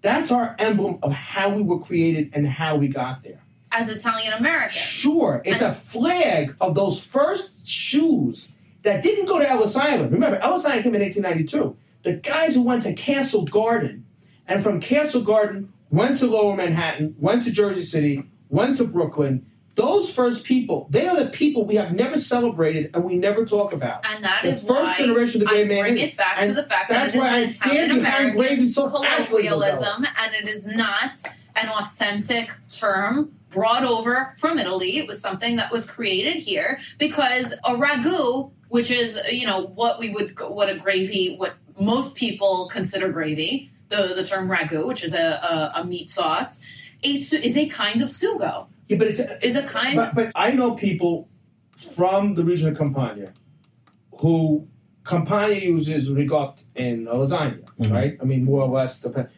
[0.00, 3.44] That's our emblem of how we were created and how we got there.
[3.70, 4.70] As Italian American.
[4.70, 10.10] Sure, it's a flag of those first shoes that didn't go to Ellis Island.
[10.10, 11.76] Remember, Ellis Island came in 1892.
[12.02, 14.06] The guys who went to Castle Garden,
[14.48, 19.46] and from Castle Garden went to Lower Manhattan, went to Jersey City, went to Brooklyn.
[19.74, 23.72] Those first people, they are the people we have never celebrated and we never talk
[23.72, 24.06] about.
[24.08, 26.36] And that The is first why generation of the I great man bring it back
[26.38, 29.62] And to the fact that's that why I an stand behind gravy so passionately about
[29.62, 29.70] it.
[29.72, 31.10] colloquialism, and it is not
[31.56, 34.98] an authentic term brought over from Italy.
[34.98, 39.98] It was something that was created here because a ragu, which is you know what
[39.98, 45.02] we would what a gravy, what most people consider gravy, the the term ragu, which
[45.02, 46.60] is a a, a meat sauce,
[47.04, 48.66] a, is a kind of sugo.
[48.88, 49.96] Yeah, but it's Is a kind.
[49.96, 51.28] But, but I know people
[51.76, 53.32] from the region of Campania
[54.18, 54.66] who
[55.04, 57.90] Campania uses ricotta in lasagna, Mhm.
[57.92, 58.16] right?
[58.20, 59.00] I mean, more or less.
[59.00, 59.28] Depend-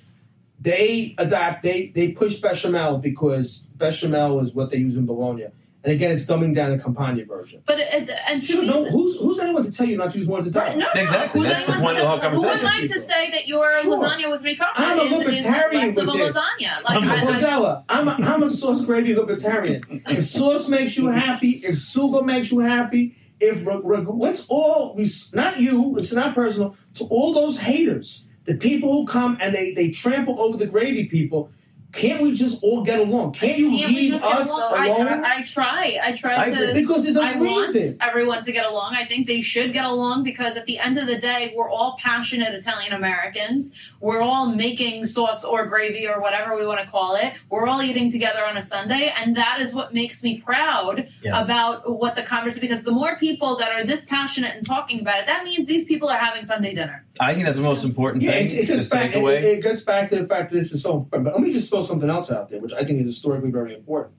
[0.60, 1.62] they adapt.
[1.62, 5.46] They they push bechamel because bechamel is what they use in Bologna,
[5.86, 7.62] and again, it's dumbing down the Campania version.
[7.64, 10.12] But uh, it, and to Sure, me, no, who's who's anyone to tell you not
[10.12, 10.78] to use one at a time?
[10.80, 11.40] no, no, Exactly.
[11.42, 12.66] Who's That's the point to, of the whole Who am.
[12.66, 13.96] I to say that your Sure.
[13.96, 16.84] lasagna with ricotta I'm a is, is less of a lasagna?
[16.84, 17.84] Like I'm a I, I, Rossella.
[17.88, 20.02] I'm a, I'm a sauce gravy libertarian.
[20.08, 24.96] If sauce makes you happy, if sugar makes you happy, if ra- ra- what's all
[24.96, 26.76] we not you, it's not personal.
[26.94, 31.04] To all those haters, the people who come and they they trample over the gravy
[31.04, 31.50] people.
[31.92, 33.32] Can't we just all get along?
[33.32, 34.72] Can't you can't leave us along?
[34.86, 35.24] Alone?
[35.24, 35.98] I, I try.
[36.02, 36.74] I try I to.
[36.74, 37.82] because there's a I reason.
[37.92, 38.94] want everyone to get along.
[38.94, 41.96] I think they should get along because at the end of the day, we're all
[41.98, 43.72] passionate Italian Americans.
[44.00, 47.32] We're all making sauce or gravy or whatever we want to call it.
[47.48, 51.40] We're all eating together on a Sunday, and that is what makes me proud Yeah.
[51.42, 52.60] about what the conversation.
[52.60, 55.86] Because the more people that are this passionate and talking about it, that means these
[55.86, 57.05] people are having Sunday dinner.
[57.20, 59.06] I think that's the most important Yeah, thing it, it to gets back.
[59.12, 59.52] take It, away.
[59.52, 61.24] it gets back to the fact that this is so important.
[61.24, 63.74] But let me just throw something else out there, which I think is historically very
[63.74, 64.14] important.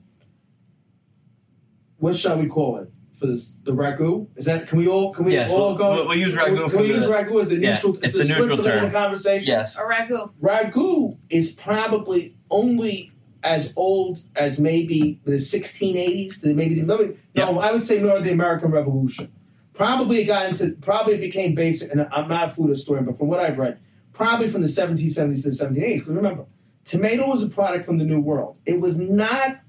[1.98, 3.52] What shall we call it for this?
[3.64, 4.28] The ragu?
[4.36, 4.68] Is that?
[4.68, 5.12] Can we all?
[5.12, 5.94] Can we Yes, all we'll- go?
[5.94, 7.98] we'll- we'll use Can ragu can for we use ragu as the yeah, neutral?
[8.02, 8.84] it's the neutral term.
[8.84, 9.46] of the conversation.
[9.48, 9.76] yes.
[9.76, 10.30] A ragu.
[10.40, 17.58] Ragu is probably only as old as maybe the 1680s, the- maybe the no, no,
[17.60, 19.30] I would say more the American Revolution.
[19.78, 23.16] Probably it got into, probably it became basic, and I'm not a food historian, but
[23.16, 23.78] from what I've read,
[24.12, 25.94] probably from the 1770s to the 1780s.
[26.00, 26.46] Because remember,
[26.84, 28.56] tomato was a product from the New World.
[28.66, 29.60] It was not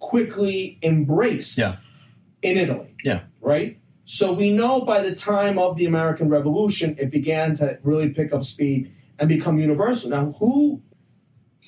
[0.00, 1.76] quickly embraced Yeah.
[2.42, 2.94] in Italy.
[3.02, 3.22] Yeah.
[3.40, 3.78] Right?
[4.04, 8.34] So we know by the time of the American Revolution, it began to really pick
[8.34, 10.10] up speed and become universal.
[10.10, 10.82] Now, who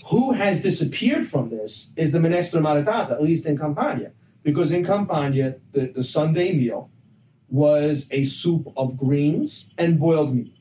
[0.09, 4.13] who has disappeared from this is the minestra maritata, at least in Campania.
[4.43, 6.91] Because in Campania, the, the Sunday meal
[7.49, 10.57] was a soup of greens and boiled meat.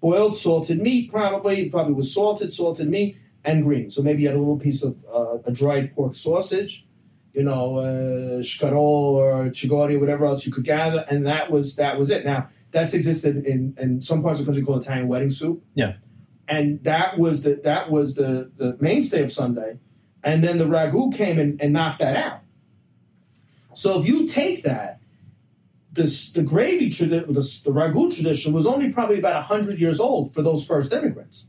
[0.00, 3.94] Boiled salted meat, probably, probably was salted, salted meat, and greens.
[3.94, 6.86] So maybe you had a little piece of uh, a dried pork sausage,
[7.32, 11.98] you know, uh, scarol or chigori, whatever else you could gather, and that was that
[11.98, 12.24] was it.
[12.24, 15.62] Now that's existed in, in some parts of the country called Italian wedding soup.
[15.74, 15.94] Yeah.
[16.48, 19.78] And that was the that was the, the mainstay of Sunday.
[20.22, 22.40] And then the ragu came and, and knocked that out.
[23.74, 25.00] So if you take that,
[25.94, 30.34] this the gravy tradition, the, the ragu tradition was only probably about hundred years old
[30.34, 31.46] for those first immigrants.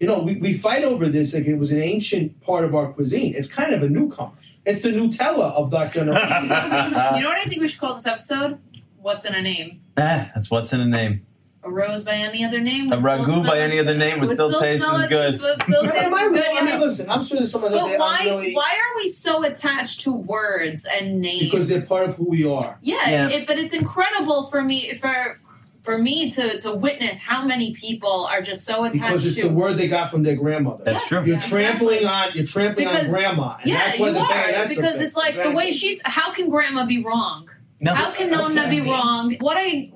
[0.00, 2.92] You know, we, we fight over this like it was an ancient part of our
[2.92, 3.34] cuisine.
[3.34, 4.32] It's kind of a newcomer.
[4.64, 6.42] It's the Nutella of that generation.
[6.44, 8.58] you know what I think we should call this episode?
[9.00, 9.80] What's in a name?
[9.96, 11.26] Ah, that's what's in a name.
[11.64, 12.90] A rose by any other name?
[12.92, 15.40] A would ragu by any other name would still taste as good.
[15.40, 16.44] would still taste Am I as good.
[16.46, 18.20] I mean, listen, I'm sure there's some of But why?
[18.26, 21.50] Really Why are we so attached to words and names?
[21.50, 22.78] because they're part of who we are.
[22.80, 23.28] Yeah, Yeah.
[23.30, 25.36] It, but it's incredible for me for
[25.82, 29.48] for me to to witness how many people are just so attached Because it's to.
[29.48, 30.84] the word they got from their grandmother.
[30.84, 31.18] That's Yes, true.
[31.24, 32.30] You're yeah, trampling exactly.
[32.30, 33.56] on you're trampling Because- on grandma.
[33.60, 36.00] And yeah, that's you the are bayonets because it's like the way she's.
[36.04, 37.48] How can grandma be wrong?
[37.80, 38.70] No, How can Nonna Okay.
[38.80, 39.34] be wrong?
[39.40, 39.90] What I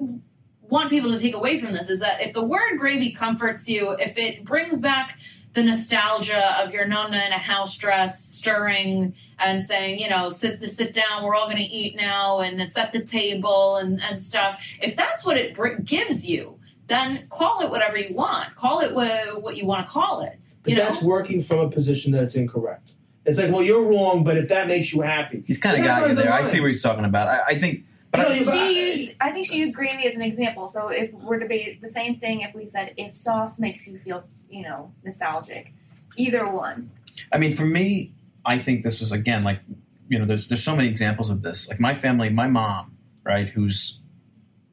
[0.73, 3.91] want people to take away from this is that if the word gravy comforts you,
[4.01, 5.19] if it brings back
[5.53, 10.65] the nostalgia of your Nonna in a house dress stirring and saying, you know, sit
[10.65, 14.65] sit down, we're all going to eat now and set the table and, and stuff.
[14.81, 18.57] If that's what it br- gives you, then call it whatever you want.
[18.57, 20.39] Call it what, what you want to call it.
[20.63, 20.85] But You know?
[20.85, 22.93] that's working from a position that's incorrect.
[23.27, 26.01] It's like, well, you're wrong, but if that makes you happy, He's kind of got
[26.01, 26.33] you not the there.
[26.33, 27.29] I see what he's talking about.
[27.29, 30.07] I, I think, but You know, I, But- She used, I think she used gravy
[30.07, 30.69] as an example.
[30.69, 34.25] So if we're debating the same thing, if we said if sauce makes you feel,
[34.49, 35.73] you know, nostalgic,
[36.17, 36.91] either one.
[37.33, 38.13] I mean, for me,
[38.45, 39.61] I think this is again like
[40.09, 41.69] you know, there's there's so many examples of this.
[41.69, 43.99] Like my family, my mom, right, who's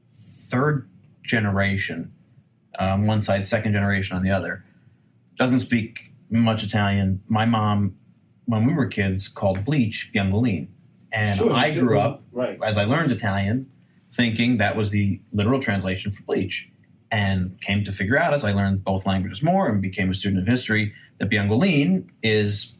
[0.10, 0.90] third
[1.24, 2.12] generation,
[2.78, 4.66] um, one side, second generation on the other,
[5.38, 7.22] doesn't speak much Italian.
[7.28, 7.96] My mom,
[8.46, 10.68] when we were kids, called bleach biangoline,
[11.12, 11.84] and Sure, I sure.
[11.86, 12.58] grew up right.
[12.64, 13.68] as I learned Italian,
[14.12, 16.68] thinking that was the literal translation for bleach,
[17.12, 20.42] and came to figure out as I learned both languages more and became a student
[20.42, 22.76] of history that biangoline is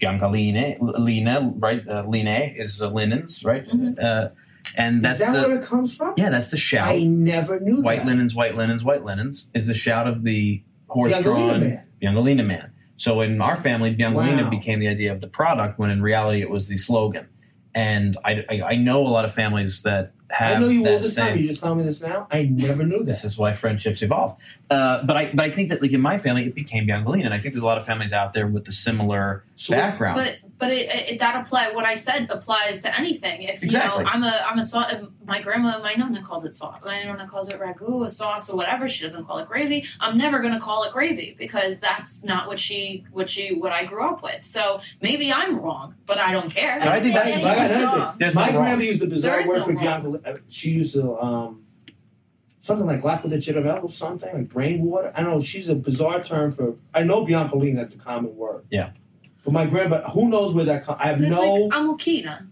[0.00, 1.86] biancaline, lina, right?
[1.88, 3.66] Uh, line is uh, linens, right?
[3.68, 4.02] Mhm.
[4.02, 4.28] Uh,
[4.76, 6.14] and that's Is that the where it comes from?
[6.16, 6.88] yeah, that's the shout.
[6.88, 8.06] I never knew white that.
[8.06, 11.82] linens, white linens, white linens is the shout of the horse-drawn man.
[12.02, 12.70] Biancolina man.
[12.96, 14.50] So in our family, Biancolina Wow.
[14.50, 17.26] became the idea of the product when in reality it was the slogan.
[17.74, 20.98] And I, I, know a lot of families that have I know you that all
[21.00, 21.26] this same.
[21.28, 21.38] time.
[21.38, 22.26] You just tell me this now.
[22.30, 23.32] I never knew This this.
[23.32, 24.36] is why friendships evolve.
[24.70, 27.34] Uh, but I but I think that like in my family it became Biancolina, and
[27.34, 30.16] I think there's a lot of families out there with a similar So- background.
[30.16, 31.70] But But it, it, that apply.
[31.70, 33.42] What I said applies to anything.
[33.42, 34.00] If Exactly.
[34.00, 34.92] you know, I'm a I'm a sauce.
[35.24, 36.80] My grandma, my nonna calls it sauce.
[36.84, 38.88] My nonna calls it ragu, a sauce, or whatever.
[38.88, 39.84] She doesn't call it gravy.
[40.00, 43.84] I'm never gonna call it gravy because that's not what she what she what I
[43.84, 44.42] grew up with.
[44.44, 46.78] So maybe I'm wrong, but I don't care.
[46.80, 48.08] But I think that's- Yeah, But I got yeah, another yeah.
[48.10, 48.18] thing.
[48.18, 50.17] There's My no grandma used a bizarre word no for wrong.
[50.22, 50.40] Bianca.
[50.48, 51.64] She used to um,
[52.60, 55.12] something like lack with or something like brain water.
[55.14, 55.42] I don't know.
[55.42, 56.76] She's a bizarre term for.
[56.94, 57.76] I know Biancoline.
[57.76, 58.64] That's a common word.
[58.70, 58.90] Yeah.
[59.44, 60.98] But my grandma, who knows where that comes?
[61.00, 61.40] I have it's no.
[61.40, 62.46] like Amuchina.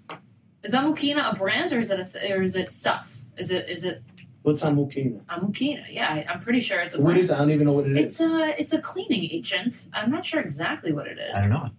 [0.62, 3.20] Is Amuchina a brand or is it a th- or is it stuff?
[3.36, 4.02] Is it is it
[4.42, 5.22] what's Amuchina?
[5.26, 5.84] Amuchina?
[5.90, 7.20] Yeah, I, I'm pretty sure it's a What brand.
[7.20, 7.30] is?
[7.30, 7.34] it?
[7.34, 8.06] I don't even know what it is.
[8.06, 9.88] It's a it's a cleaning agent.
[9.92, 11.34] I'm not sure exactly what it is.
[11.36, 11.70] I don't know.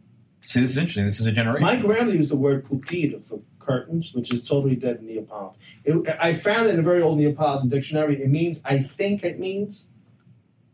[0.45, 1.05] See, this is interesting.
[1.05, 1.63] This is a generation.
[1.63, 5.59] My grandma used the word putida for curtains, which is totally dead in Neapolitan.
[5.83, 8.21] It, I found it in a very old Neapolitan dictionary.
[8.21, 9.87] It means, I think it means,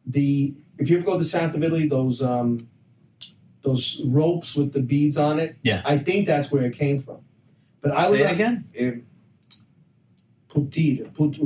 [0.06, 2.68] the if you ever go to the South of Italy, those um,
[3.62, 5.56] those ropes with the beads on it.
[5.64, 5.82] Yeah.
[5.86, 7.20] I think that's where it came from.
[7.82, 8.56] But I Say was it on- again.
[8.80, 9.04] um,
[10.50, 11.38] putida, put.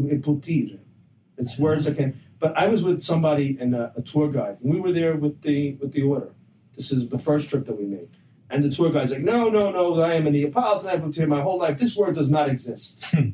[1.37, 2.19] It's words I can.
[2.39, 4.57] But I was with somebody and a, a tour guide.
[4.61, 6.31] And We were there with the with the order.
[6.75, 8.09] This is the first trip that we made.
[8.49, 10.89] And the tour guide's like, no, no, no, I am a Neapolitan.
[10.89, 11.77] I've lived here my whole life.
[11.77, 13.05] This word does not exist.
[13.17, 13.29] Hmm.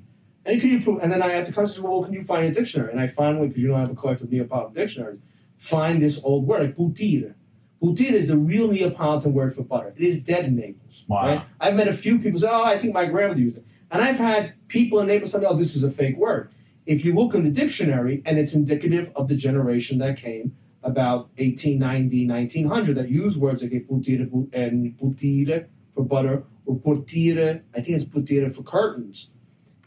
[0.51, 1.01] and can you prove?
[1.01, 2.91] And then I had to come to well, can you find a dictionary?
[2.91, 5.19] And I finally, because you don't have a collective Neapolitan dictionary,
[5.57, 7.35] find this old word, like putida.
[7.81, 9.93] Putida is the real Neapolitan word for butter.
[9.95, 11.05] It is dead in Naples.
[11.07, 11.25] Wow.
[11.25, 11.45] Right?
[11.59, 13.65] I've met a few people say, oh, I think my grandmother used it.
[13.91, 16.51] And I've had people in Naples say, oh, this is a fake word.
[16.85, 21.29] If you look in the dictionary, and it's indicative of the generation that came about
[21.37, 27.61] 1890, 1900, that use words like putire and putira for butter, or portire.
[27.75, 29.29] I think it's putire for curtains.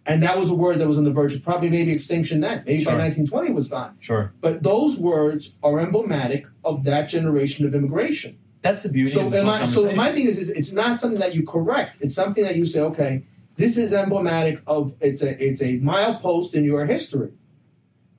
[0.06, 2.62] And that was a word that was on the verge of probably maybe extinction then.
[2.64, 2.92] Maybe Sure.
[2.92, 3.96] by 1920 it was gone.
[3.98, 4.32] Sure.
[4.40, 8.38] But those words are emblematic of that generation of immigration.
[8.62, 11.34] That's the beauty So, of I, so my thing is, is, it's not something that
[11.34, 11.96] you correct.
[12.00, 13.24] It's something that you say, okay,
[13.56, 17.30] this is emblematic of it's a it's a milepost in your history.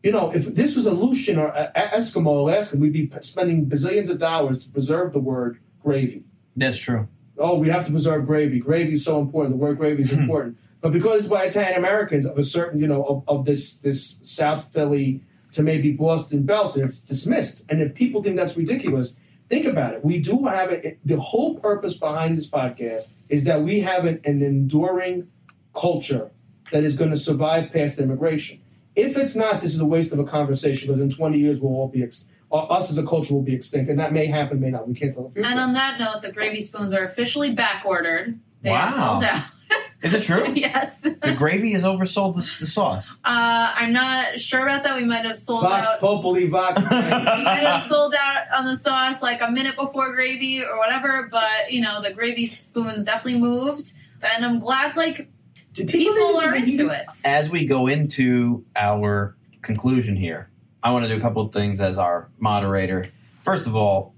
[0.03, 4.09] You know, if this was a Aleutian or a, Eskimo Alaskan, we'd be spending bazillions
[4.09, 6.23] of dollars to preserve the word gravy.
[6.55, 7.07] That's true.
[7.37, 8.59] Oh, we have to preserve gravy.
[8.59, 9.53] Gravy is so important.
[9.55, 10.21] The word gravy is Hmm.
[10.21, 10.57] important.
[10.81, 14.19] But because it's by Italian Americans of a certain, you know, of, of this this
[14.21, 17.63] South Philly to maybe Boston belt, it's dismissed.
[17.67, 19.15] And if people think that's ridiculous,
[19.49, 20.05] think about it.
[20.05, 20.99] We do have it.
[21.03, 25.27] The whole purpose behind this podcast is that we have an, an enduring
[25.75, 26.31] culture
[26.71, 28.59] that is going to survive past immigration.
[28.97, 31.71] If it's not, this is a waste of a conversation because in 20 years we'll
[31.73, 33.89] all be, ex- uh, us as a culture will be extinct.
[33.89, 34.87] And that may happen, may not.
[34.87, 35.47] We can't tell the future.
[35.49, 38.39] And on that note, the gravy spoons are officially back ordered.
[38.63, 39.11] They are Wow.
[39.19, 39.43] sold out.
[40.01, 40.51] Is it true?
[40.55, 41.01] yes.
[41.01, 43.17] the gravy has oversold the, the sauce.
[43.25, 44.95] Uh, I'm not sure about that.
[44.97, 45.99] We might have sold Vox out.
[45.99, 46.81] Populi, Vox.
[46.89, 51.27] We might have sold out on the sauce like a minute before gravy or whatever.
[51.31, 53.91] But you know, the gravy spoons definitely moved,
[54.35, 55.29] and I'm glad like
[55.77, 57.05] Do people think are this is a into it.
[57.23, 60.49] As we go into our conclusion here,
[60.81, 63.11] I want to do a couple of things as our moderator.
[63.43, 64.15] First of all,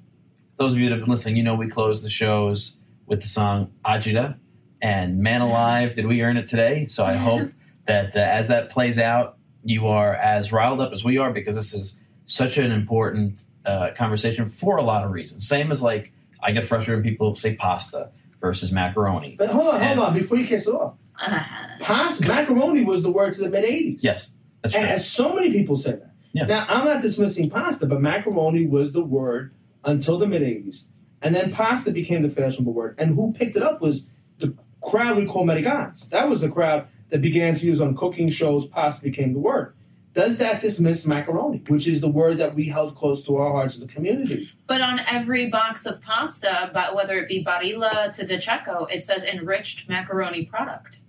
[0.58, 3.28] those of you that have been listening, you know we close the shows with the
[3.28, 4.38] song Ajita
[4.82, 5.95] and Man Alive.
[5.95, 6.88] Did we earn it today?
[6.88, 7.52] So I hope
[7.88, 11.56] that uh, as that plays out, you are as riled up as we are because
[11.56, 15.45] this is such an important uh, conversation for a lot of reasons.
[15.45, 19.36] Same as like I get frustrated when people say pasta versus macaroni.
[19.38, 20.93] But hold on, And- hold on, before you kiss it off.
[21.21, 21.75] Ah.
[21.79, 23.99] Pasta, macaroni was the word to the mid 80s.
[24.01, 24.84] Yes, that's true.
[24.84, 26.13] and so many people say that.
[26.34, 26.45] Yeah.
[26.45, 29.53] Now, I'm not dismissing pasta, but macaroni was the word
[29.84, 30.86] until the mid 80s.
[31.21, 32.95] And then pasta became the fashionable word.
[32.97, 34.05] And who picked it up was
[34.38, 36.08] the crowd we call Americans.
[36.10, 39.73] That was the crowd that began to use on cooking shows, pasta became the word.
[40.19, 43.77] Does that dismiss macaroni, which is the word that we held close to our hearts
[43.77, 44.51] as a community?
[44.67, 49.05] But on every box of pasta, but whether it be Barilla to De Cecco, it
[49.05, 50.99] says enriched macaroni product.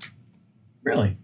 [0.85, 1.17] really.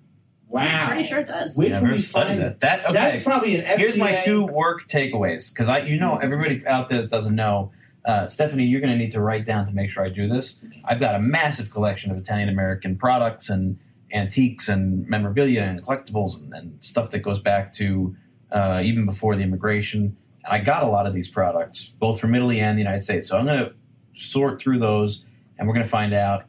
[0.49, 0.63] Wow.
[0.63, 1.57] I'm pretty sure it does.
[1.57, 2.61] Where Never can we studied find that.
[2.61, 2.93] That okay.
[2.93, 3.79] That's probably an FDA.
[3.79, 7.71] Here's my two work takeaways because I, you know, everybody out there that doesn't know,
[8.05, 10.61] uh, Stephanie, you're going to need to write down to make sure I do this.
[10.85, 13.79] I've got a massive collection of Italian American products and
[14.17, 18.17] antiques and memorabilia and collectibles and, and stuff that goes back to
[18.51, 20.17] uh, even before the immigration.
[20.45, 23.29] And I got a lot of these products, both from Italy and the United States.
[23.29, 23.73] So I'm going to
[24.15, 25.25] sort through those,
[25.59, 26.45] and we're going to find out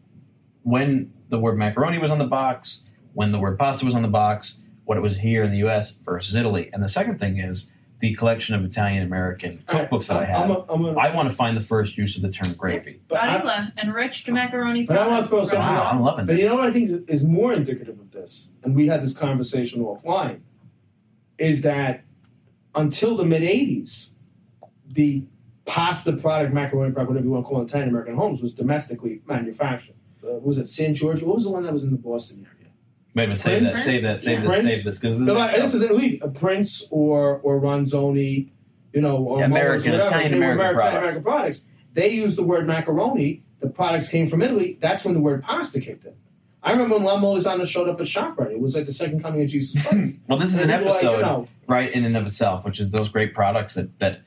[0.64, 4.08] when the word macaroni was on the box, when the word pasta was on the
[4.08, 5.92] box, what it was here in the U.S.
[6.04, 6.70] versus Italy.
[6.74, 10.44] And the second thing is the collection of Italian American cookbooks that I have.
[10.44, 13.02] I'm a, I'm a, I want to find the first use of the term gravy.
[13.08, 15.48] but I- Barilla, enriched macaroni But I wanna throw Right.
[15.48, 16.44] something Wow, I'm loving But this.
[16.44, 19.18] you know what I think is, is more indicative of this, and we had this
[19.18, 20.42] conversation offline,
[21.40, 22.04] is that
[22.76, 24.10] until the mid '80s,
[24.88, 25.24] the
[25.66, 29.22] pasta product, macaroni product, whatever you want to call it, Italian American homes was domestically
[29.28, 29.96] manufactured.
[30.24, 31.26] Uh, was it San Giorgio?
[31.28, 32.57] What was the one that was in the Boston area?
[33.18, 33.74] Wait a minute, save Prince?
[33.74, 34.52] that, save that, save Yeah.
[34.52, 36.22] this, save this, because No, like, this is um, elite.
[36.24, 38.50] A Prince or or Ronzoni,
[38.94, 40.08] you know, or American, Moe's, whatever.
[40.10, 40.98] Italian American American, products.
[40.98, 41.66] American products.
[41.94, 43.44] They used the word macaroni.
[43.60, 44.78] The products came from Italy.
[44.80, 46.14] That's when the word pasta kicked in.
[46.62, 48.52] I remember when La Molisana showed up at ShopRite.
[48.52, 50.18] It was like the second coming of Jesus Christ.
[50.28, 52.66] well, this is an And people, like, you episode, know, right, in and of itself,
[52.66, 54.22] which is those great products that that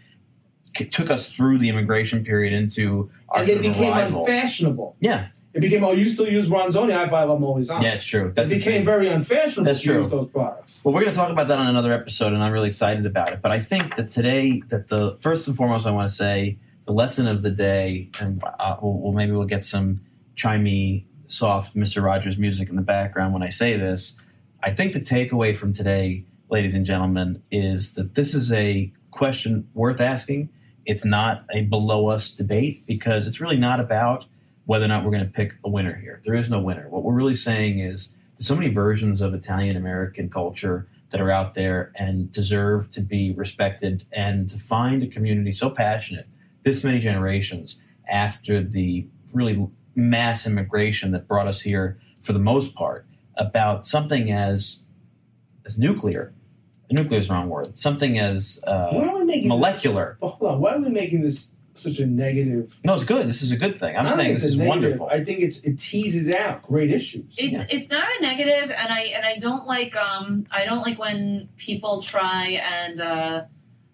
[0.90, 4.20] took us through the immigration period into our and they became arrival.
[4.24, 4.96] unfashionable.
[5.00, 7.82] Yeah, It became, oh, you still use Ronzoni, I buy La Molisana.
[7.82, 8.28] yeah, it's true.
[8.28, 10.02] It That's the became very unfashionable That's to true.
[10.02, 10.80] use those products.
[10.84, 13.32] Well, we're going to talk about that on another episode, and I'm really excited about
[13.32, 13.42] it.
[13.42, 16.92] But I think that today, that the first and foremost, I want to say the
[16.92, 20.00] lesson of the day, and uh, we'll, we'll maybe we'll get some
[20.36, 22.02] chimey, soft Mr.
[22.02, 24.14] Rogers music in the background when I say this.
[24.62, 29.68] I think the takeaway from today, ladies and gentlemen, is that this is a question
[29.74, 30.48] worth asking.
[30.86, 34.26] It's not a below us debate because it's really not about
[34.70, 36.20] whether or not we're going to pick a winner here.
[36.24, 36.88] There is no winner.
[36.88, 41.32] What we're really saying is there's so many versions of Italian American culture that are
[41.32, 46.28] out there and deserve to be respected and to find a community so passionate
[46.64, 52.76] this many generations after the really mass immigration that brought us here for the most
[52.76, 53.04] part
[53.36, 54.82] about something as
[55.66, 56.32] as nuclear
[56.92, 60.60] nuclear is the wrong word something as uh, are we making molecular This, hold on.
[60.60, 62.76] Why are we making this such a negative?
[62.84, 64.68] no it's good this is a good thing i'm saying this is negative.
[64.68, 67.34] wonderful I think it's it teases out great issues.
[67.38, 67.66] It's Yeah.
[67.68, 71.48] it's not a negative, and I and I don't like um I don't like when
[71.56, 73.44] people try and uh,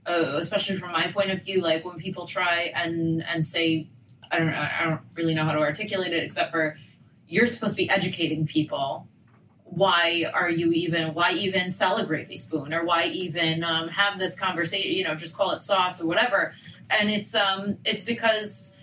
[0.07, 3.89] uh especially from my point of view, like when people try and and say
[4.31, 6.77] I don't I don't really know how to articulate it except for
[7.29, 9.07] you're supposed to be educating people.
[9.65, 11.13] Why are you even?
[11.15, 14.93] Why even sell a gravy spoon, or why even um, have this conversation?
[14.93, 16.55] You know, just call it sauce or whatever.
[16.91, 18.75] And it's um, it's because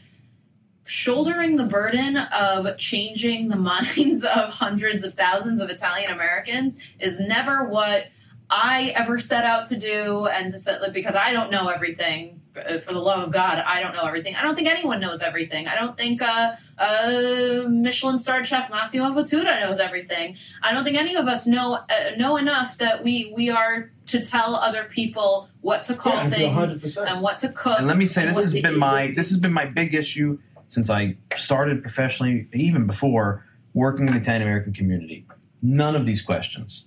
[0.86, 3.56] shouldering the burden of changing the
[3.95, 8.08] minds of hundreds of thousands of Italian Americans is never what
[8.49, 12.42] I ever set out to do, and to set, because I don't know everything.
[12.56, 14.36] Uh, For the love of God, I don't know everything.
[14.36, 15.68] I don't think anyone knows everything.
[15.68, 20.38] I don't think uh, uh, Michelin starred chef Massimo Bottura knows everything.
[20.62, 24.24] I don't think any of us know uh, know enough that we we are to
[24.24, 27.10] tell other people what to call yeah, things hundred percent.
[27.10, 27.80] and what to cook.
[27.80, 28.78] and let me say this has been eat.
[28.78, 30.38] my this has been my big issue
[30.68, 35.26] since I started professionally, even before working in the Italian American community.
[35.62, 36.86] None of these questions,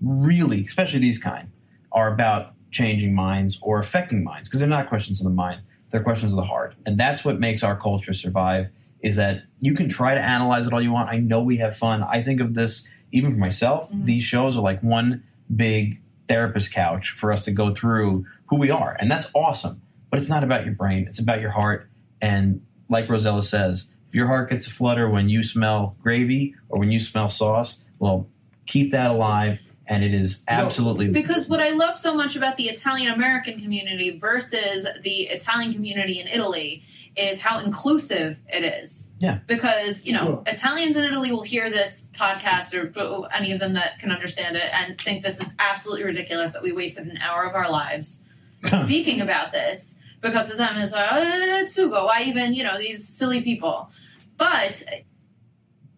[0.00, 1.50] really, especially these kind,
[1.92, 6.02] are about changing minds or affecting minds because they're not questions of the mind; they're
[6.02, 8.68] questions of the heart, and that's what makes our culture survive.
[9.00, 11.08] Is that you can try to analyze it all you want.
[11.08, 12.02] I know we have fun.
[12.02, 13.92] I think of this even for myself.
[13.92, 14.04] Mhm.
[14.06, 15.22] These shows are like one
[15.54, 19.80] big therapist couch for us to go through who we are, and that's awesome.
[20.10, 21.88] But it's not about your brain; it's about your heart.
[22.20, 26.78] And like Rossella says, if your heart gets a flutter when you smell gravy or
[26.78, 28.26] when you smell sauce, well,
[28.66, 29.58] keep that alive.
[29.90, 33.12] And it is You know, absolutely Because what I love so much about the Italian
[33.12, 36.82] American community versus the Italian community in Italy
[37.16, 39.08] is how inclusive it is.
[39.18, 39.38] Yeah.
[39.46, 40.42] Because, you know, Sure.
[40.46, 44.70] Italians in Italy will hear this podcast or any of them that can understand it
[44.72, 48.24] and think this is absolutely ridiculous that we wasted an hour of our lives
[48.84, 53.06] speaking about this because of them is like, oh, Tsugo, why even, you know, these
[53.06, 53.90] silly people.
[54.36, 54.84] But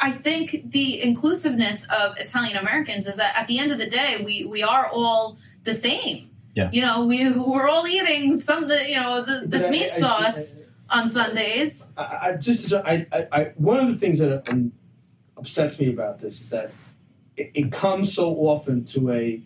[0.01, 4.23] I think the inclusiveness of Italian Americans is that at the end of the day,
[4.25, 6.31] we, we are all the same.
[6.55, 6.71] Yeah.
[6.73, 9.99] You know, we, we're all eating some, the, you know, the, this I- meat I-
[10.01, 10.57] sauce
[10.89, 11.89] on Sundays.
[11.97, 14.73] I, I just I, I, I one of the things that um,
[15.37, 16.73] upsets me about this is that
[17.37, 19.41] it, it comes so often to a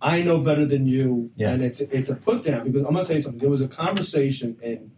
[0.00, 1.50] I know better than you, Yeah.
[1.50, 3.40] and it's it's a put down because I'm gonna tell you something.
[3.40, 4.90] There was a conversation in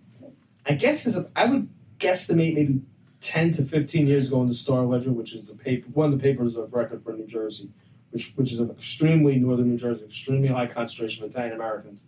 [0.67, 2.83] I guess there's a, I would guesstimate maybe
[3.21, 6.19] ten to fifteen years ago in the Star Ledger, which is the paper one of
[6.19, 7.69] the papers of record for New Jersey,
[8.11, 12.03] which which is an extremely northern New Jersey, extremely high concentration of Italian Americans.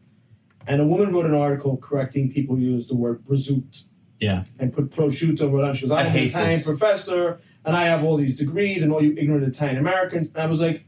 [0.66, 3.82] And a woman wrote an article correcting people who use the word prosciutto.
[4.20, 4.44] Yeah.
[4.60, 5.74] And put prosciutto.
[5.74, 6.64] She goes, I I'm an Italian this.
[6.66, 10.28] professor and I have all these degrees and all you ignorant Italian Americans.
[10.28, 10.84] And I was like,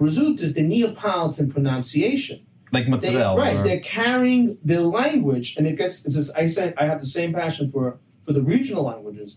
[0.00, 2.46] prosciutto is the Neapolitan pronunciation.
[2.72, 3.38] like They, mozzarella.
[3.38, 3.56] right.
[3.58, 7.06] or- They're carrying the language and it gets it's just, I say I have the
[7.06, 9.36] same passion for for the regional languages,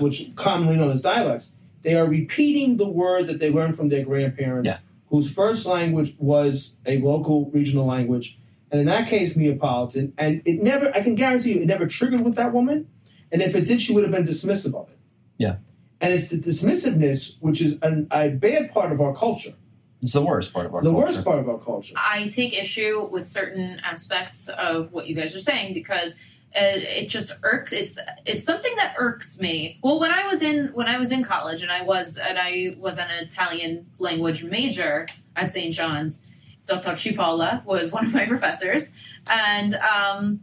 [0.00, 1.52] which commonly known as dialects.
[1.82, 4.78] They are repeating the word that they learned from their grandparents, Yeah.
[5.08, 8.38] whose first language was a local regional language,
[8.70, 10.12] and in that case, Neapolitan.
[10.18, 12.86] And it never, I can guarantee you, it never triggered with that woman.
[13.32, 14.98] And if it did, she would have been dismissive of it.
[15.38, 15.56] Yeah.
[16.00, 19.54] And it's the dismissiveness, which is an, a bad part of our culture,
[20.02, 20.92] it's the worst part of our culture.
[20.94, 21.14] the culture.
[21.14, 21.94] worst part of our culture.
[21.96, 26.14] I take issue with certain aspects of what you guys are saying because
[26.52, 27.72] It, just irks.
[27.72, 29.78] It's it's something that irks me.
[29.82, 32.76] Well, when I was in when I was in college and I was and I
[32.78, 35.72] was an Italian language major at St.
[35.72, 36.20] John's,
[36.66, 36.90] Dr.
[36.92, 38.90] Cipolla was one of my professors,
[39.28, 40.40] and um,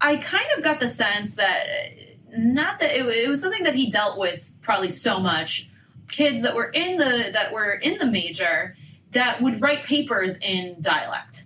[0.00, 1.66] I kind of got the sense that
[2.36, 5.68] not that it, it was something that he dealt with probably so much
[6.08, 8.76] kids that were in the that were in the major
[9.12, 11.44] that would write papers in dialect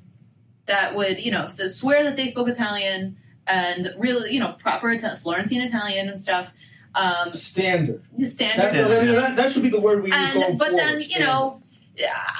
[0.66, 3.16] that would you know so swear that they spoke Italian
[3.46, 6.52] and really you know proper Ita- Florentine Italian and stuff.
[6.96, 8.02] Um, Standard.
[8.24, 8.72] standard.
[8.72, 10.78] That, that, that- that should be the word we use and going but forward.
[10.80, 11.60] then you know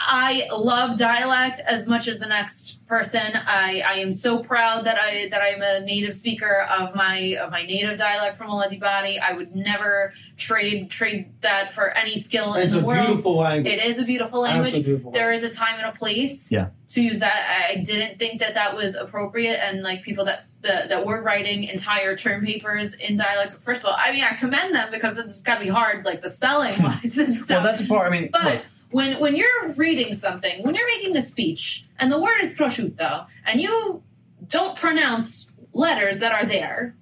[0.09, 4.99] i love dialect as much as the next person i i am so proud that
[4.99, 9.19] i that i'm a native speaker of my of my native dialect from Aladibadi.
[9.21, 12.55] i would never trade trade that for any skill.
[12.55, 13.73] It's in a the world beautiful language.
[13.75, 15.13] it is a beautiful language Absolutely beautiful.
[15.13, 16.69] there is a time and a place Yeah.
[16.89, 20.89] to use that i didn't think that that was appropriate and like people that that,
[20.89, 24.75] that were writing entire term papers in dialect first of all i mean i commend
[24.75, 27.83] them because it's got to be hard like the spelling wise and stuff Well, that's
[27.83, 28.12] a part.
[28.12, 32.12] I mean, but look, when when you're reading something, when you're making a speech, and
[32.12, 34.03] the word is prosciutto, and you
[34.49, 36.95] don't pronounce letters that are there,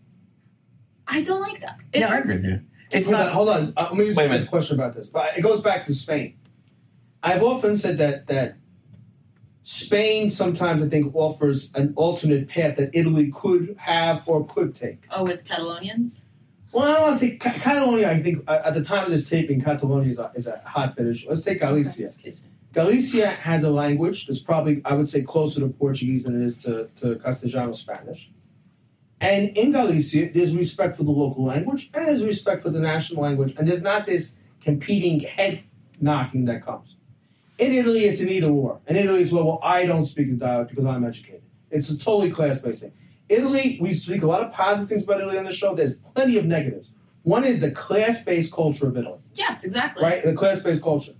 [1.06, 1.76] I don't like that.
[1.92, 2.60] It yeah, I agree with you.
[2.90, 3.28] It's hold not.
[3.28, 3.72] on, hold on.
[3.76, 4.46] Uh, let me just Wait ask minute.
[4.46, 5.08] a question about this.
[5.08, 6.36] But it goes back to Spain.
[7.22, 8.56] I've often said that that
[9.64, 15.04] Spain sometimes I think offers an alternate path that Italy could have or could take.
[15.10, 16.22] Oh, with Catalonians.
[16.72, 18.10] Well, I don't want to take Ca- Catalonia.
[18.10, 21.06] I think uh, at the time of this taping, Catalonia is a, is a hotbed
[21.06, 21.28] issue.
[21.28, 22.04] Let's take Galicia.
[22.04, 22.48] Excuse me.
[22.72, 26.56] Galicia has a language that's probably, I would say, closer to Portuguese than it is
[26.58, 28.30] to, to Castellano Spanish.
[29.20, 33.22] And in Galicia, there's respect for the local language and there's respect for the national
[33.22, 35.62] language, and there's not this competing head
[36.00, 36.96] knocking that comes.
[37.62, 38.80] In Italy, it's an either or.
[38.88, 41.42] In Italy, it's well, well, I don't speak the dialect because I'm educated.
[41.70, 42.92] It's a totally class based thing.
[43.28, 45.72] Italy, we speak a lot of positive things about Italy on the show.
[45.74, 46.90] There's plenty of negatives.
[47.22, 50.04] One is the class based culture of Italy Yes, exactly.
[50.04, 50.24] right?
[50.24, 51.14] The class-based culture.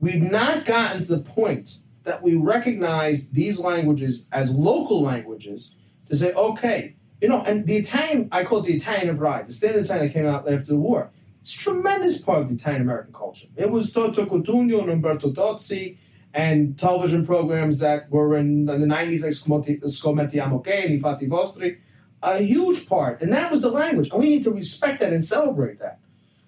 [0.00, 5.72] We've not gotten to the point that we recognize these languages as local languages
[6.10, 9.42] to say, okay, you know, and the Italian, I call it the Italian of RAI,
[9.44, 11.10] the standard Italian that came out after the war.
[11.40, 13.48] It's a tremendous part of the Italian American culture.
[13.56, 15.98] It was Toto Cotugno and Umberto Tozzi
[16.34, 21.26] and television programs that were in, the 90s, like Scommetti Scommettiamo Che and I Fatti
[21.26, 21.78] Vostri,
[22.22, 23.22] a huge part.
[23.22, 24.10] And that was the language.
[24.10, 26.00] And we need to respect that and celebrate that.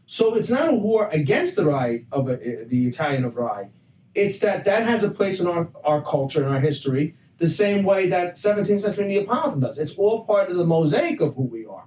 [0.07, 2.37] So it's not a war against the RAI of uh,
[2.67, 3.69] the Italian of RAI.
[4.15, 7.85] It's that that has a place in our, our culture and our history, the same
[7.85, 9.79] way that 17th century Neapolitan does.
[9.79, 11.85] It's all part of the mosaic of who we are.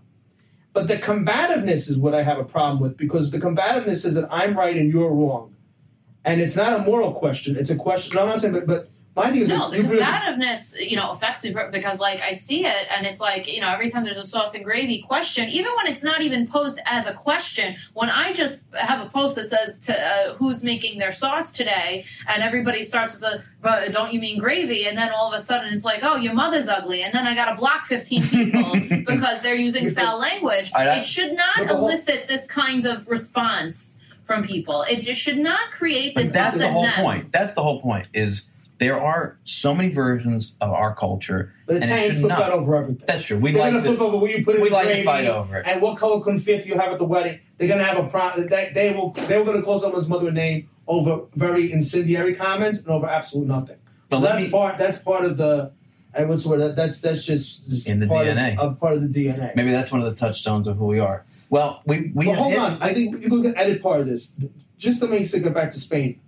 [0.73, 4.27] But the combativeness is what I have a problem with because the combativeness is that
[4.31, 5.55] I'm right and you're wrong,
[6.25, 7.55] and it's not a moral question.
[7.55, 8.17] It's a question.
[8.17, 11.11] I'm not saying, but, but my thing is, No, the you really- combativeness, you know,
[11.11, 14.17] affects me because, like, I see it, and it's like, you know, every time there's
[14.17, 18.09] a sauce and gravy question, even when it's not even posed as a question, when
[18.09, 22.41] I just have a post that says to uh, who's making their sauce today, and
[22.41, 24.87] everybody starts with the, but don't you mean gravy?
[24.87, 27.35] And then all of a sudden it's like, oh, your mother's ugly, and then I
[27.35, 28.73] got to block 15 people
[29.05, 30.71] because they're using foul language.
[30.75, 34.83] It should not elicit this kind of response from people.
[34.89, 37.31] It just should not create this But that's the whole point.
[37.31, 38.07] That's the whole point.
[38.13, 38.47] Is
[38.79, 42.39] there are so many versions of our culture, but and it Italians should flip not.
[42.39, 43.03] that over everything.
[43.07, 43.37] That's true.
[43.37, 45.25] We They're like gonna flip over what you put in we the like to fight
[45.27, 45.67] over it.
[45.67, 47.39] and what color confetti you have at the wedding.
[47.57, 48.47] They're gonna have a problem.
[48.47, 49.11] They, they will.
[49.11, 53.47] They were gonna call someone's mother a name over very incendiary comments and over absolute
[53.47, 53.77] nothing.
[54.09, 54.77] But So that's me- part.
[54.77, 55.71] That's part of the.
[56.15, 56.59] I the word?
[56.61, 58.53] That, that's that's just, just In the part DNA.
[58.53, 59.55] Of, of uh, part of the DNA.
[59.55, 61.25] Maybe that's one of the touchstones of who we are.
[61.49, 62.81] Well, we we Well, hold hit- on.
[62.83, 64.31] I think you look at edit part of this.
[64.77, 66.19] Just to make go back to Spain,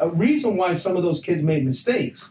[0.00, 2.30] a reason why some of those kids made mistakes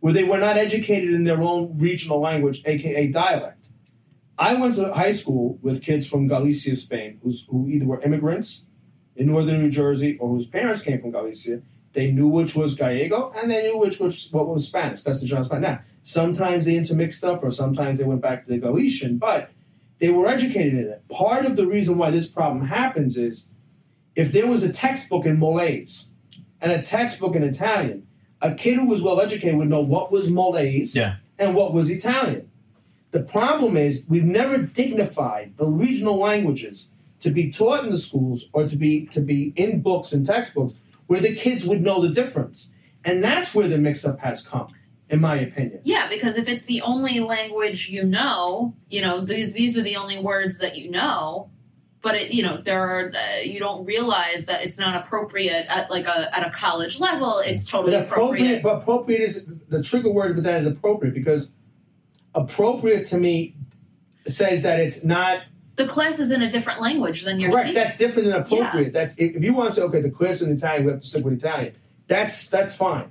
[0.00, 3.66] were they were not educated in their own regional language, aka dialect.
[4.36, 8.62] I went to high school with kids from Galicia, Spain, who either were immigrants
[9.16, 11.62] in northern New Jersey or whose parents came from Galicia.
[11.92, 15.02] They knew which was Gallego and they knew which was what was Spanish.
[15.02, 15.50] The Spanish.
[15.50, 19.50] Now, sometimes they intermixed stuff, or sometimes they went back to the Galician, but
[20.00, 21.08] they were educated in it.
[21.08, 23.48] Part of the reason why this problem happens is
[24.16, 26.08] if there was a textbook in Malays
[26.64, 28.06] and a textbook in Italian,
[28.40, 31.16] a kid who was well educated would know what was Malays Yeah.
[31.38, 32.48] and what was Italian.
[33.10, 36.88] The problem is we've never dignified the regional languages
[37.20, 40.74] to be taught in the schools or to be to be in books and textbooks
[41.06, 42.70] where the kids would know the difference.
[43.04, 44.68] And that's where the mix up has come,
[45.10, 45.80] in my opinion.
[45.84, 49.96] Yeah, because if it's the only language you know, you know these these are the
[49.96, 51.50] only words that you know.
[52.04, 55.90] But it, you know there are uh, you don't realize that it's not appropriate at
[55.90, 57.38] like a at a college level.
[57.38, 58.62] It's totally But appropriate, appropriate.
[58.62, 61.48] but appropriate is the trigger word, but that is appropriate because
[62.34, 63.56] appropriate to me
[64.26, 65.42] says that it's not
[65.76, 67.68] The class is in a different language than you're correct.
[67.68, 67.82] speaking.
[67.82, 68.92] That's different than appropriate.
[68.92, 71.06] That's if, you want to say, okay, the class is in Italian, we have to
[71.06, 71.74] stick with Italian.
[72.06, 73.10] That's that's fine.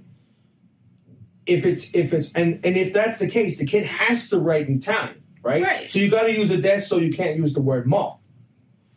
[1.48, 4.68] If it's if it's and and if that's the case, the kid has to write
[4.68, 5.64] in Italian, right?
[5.64, 5.90] Right.
[5.90, 8.20] So you got to use a desk, so you can't use the word mo.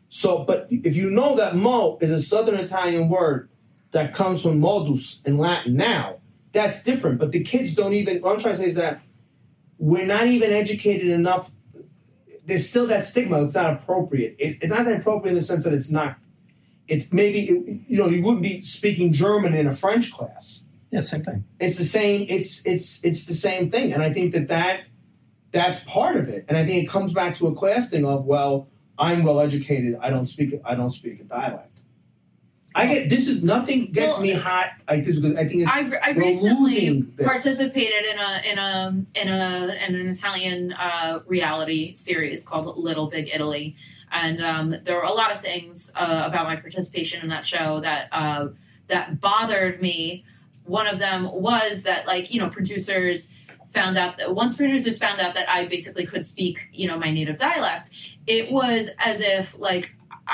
[0.09, 3.49] So, but if you know that mo is a Southern Italian word
[3.91, 6.19] that comes from modus in Latin now,
[6.53, 7.19] that's different.
[7.19, 8.21] But the kids don't even.
[8.23, 9.01] What I'm trying to say is that
[9.79, 11.51] we're not even educated enough.
[12.45, 13.43] There's still that stigma.
[13.43, 14.37] It's not appropriate.
[14.39, 16.17] It, it's not that appropriate in the sense that it's not.
[16.89, 20.63] It's maybe it, you know you wouldn't be speaking German in a French class.
[20.91, 21.45] Yeah, same thing.
[21.59, 22.27] It's the same.
[22.29, 24.85] It's it's it's the same thing, and I think that that
[25.51, 26.45] that's part of it.
[26.49, 28.69] And I think it comes back to a class thing of well,
[28.99, 29.99] I'm well educated.
[30.01, 30.61] I don't speak.
[30.65, 31.77] I don't speak a dialect.
[32.77, 35.73] I get this is nothing gets Well, me hot like this because I think it's
[35.73, 41.95] I, I recently participated in a in a in a in an Italian uh, reality
[41.95, 43.77] series called Little Big Italy,
[44.13, 47.81] and um, there were a lot of things uh, about my participation in that show
[47.81, 48.49] that uh,
[48.89, 50.27] that bothered me.
[50.65, 53.31] One of them was that like you know producers
[53.79, 57.11] found out that once producers found out that I basically could speak you know my
[57.19, 57.85] native dialect,
[58.37, 59.85] it was as if like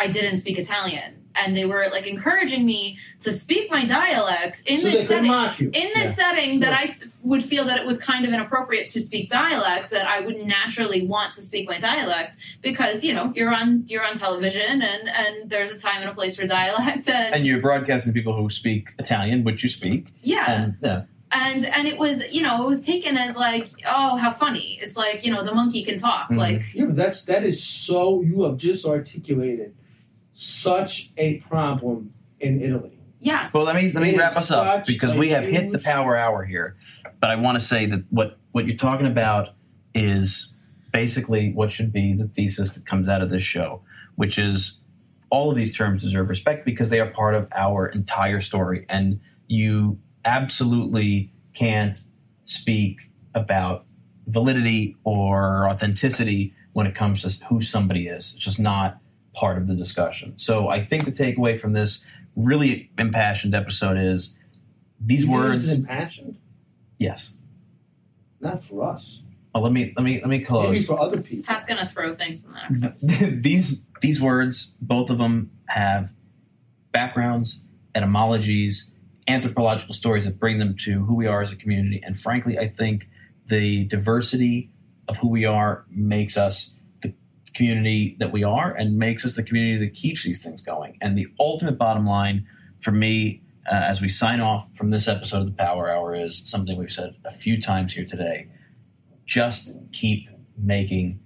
[0.03, 1.11] I didn't speak Italian.
[1.35, 5.33] And they were like encouraging me to speak my dialect in so this setting
[5.81, 6.13] in this Yeah.
[6.23, 6.85] setting that I
[7.31, 11.01] would feel that it was kind of inappropriate to speak dialect that I would naturally
[11.15, 15.35] want to speak my dialect because you know you're on you're on television and and
[15.53, 18.51] there's a time and a place for dialect and, And you're broadcasting to people who
[18.51, 20.03] speak Italian, which you speak.
[20.35, 24.17] yeah And yeah, and and it was you know it was taken as like oh
[24.17, 26.37] how funny it's like you know the monkey can talk Mhm.
[26.39, 28.23] like Yeah, but that's that is so.
[28.23, 29.75] You have just articulated
[30.33, 32.99] such a problem in Italy.
[33.21, 35.79] yes Well, let me let me It wrap us up because we have hit the
[35.79, 36.77] power hour here.
[37.21, 39.51] But I want to say that what what you're talking about
[39.95, 40.53] is
[40.93, 43.83] basically what should be the thesis that comes out of this show,
[44.17, 44.79] which is
[45.31, 49.21] all of these terms deserve respect because they are part of our entire story, and
[49.47, 52.01] you absolutely can't
[52.45, 53.85] speak about
[54.27, 58.33] validity or authenticity when it comes to who somebody is.
[58.35, 58.99] It's just not
[59.35, 60.35] part of the discussion.
[60.37, 62.05] So I think the takeaway from this
[62.37, 64.35] really impassioned episode is
[65.01, 65.63] these You words.
[65.63, 66.39] This is impassioned,
[66.99, 67.35] yes.
[68.41, 69.23] not for us.
[69.55, 70.69] Well, let me let me let me close.
[70.69, 70.99] Maybe close.
[70.99, 71.45] for other people.
[71.45, 76.13] Pat's gonna throw things in the next episode these these words, both of them have
[76.91, 77.63] backgrounds,
[77.95, 78.91] etymologies,
[79.29, 82.01] anthropological stories that bring them to who we are as a community.
[82.05, 83.09] And frankly, I think
[83.47, 84.71] the diversity
[85.09, 87.15] of who we are makes us the
[87.55, 90.99] community that we are and makes us the community that keeps these things going.
[91.01, 92.47] And the ultimate bottom line
[92.81, 96.43] for me, uh, as we sign off from this episode of the Power Hour, is
[96.45, 98.49] something we've said a few times here today.
[99.25, 101.21] Just keep making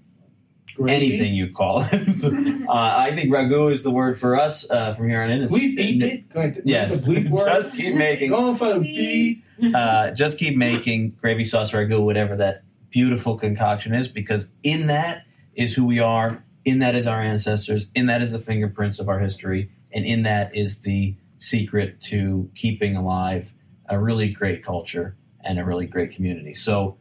[0.77, 1.07] Gravy?
[1.07, 1.95] anything you call it.
[2.69, 5.39] uh, I think ragu is the word for us uh, from here on in.
[5.43, 6.29] It's- We beep it.
[6.29, 7.47] Going to, Yes, bleep word.
[7.47, 9.45] just keep making, Going for the beep.
[9.75, 15.23] uh, just keep making gravy sauce ragu, whatever that beautiful concoction is, because in that
[15.55, 16.43] is who we are.
[16.65, 17.87] In that is our ancestors.
[17.95, 22.51] In that is the fingerprints of our history, and in that is the secret to
[22.57, 23.53] keeping alive
[23.89, 26.55] a really great culture and a really great community.
[26.55, 26.99] So.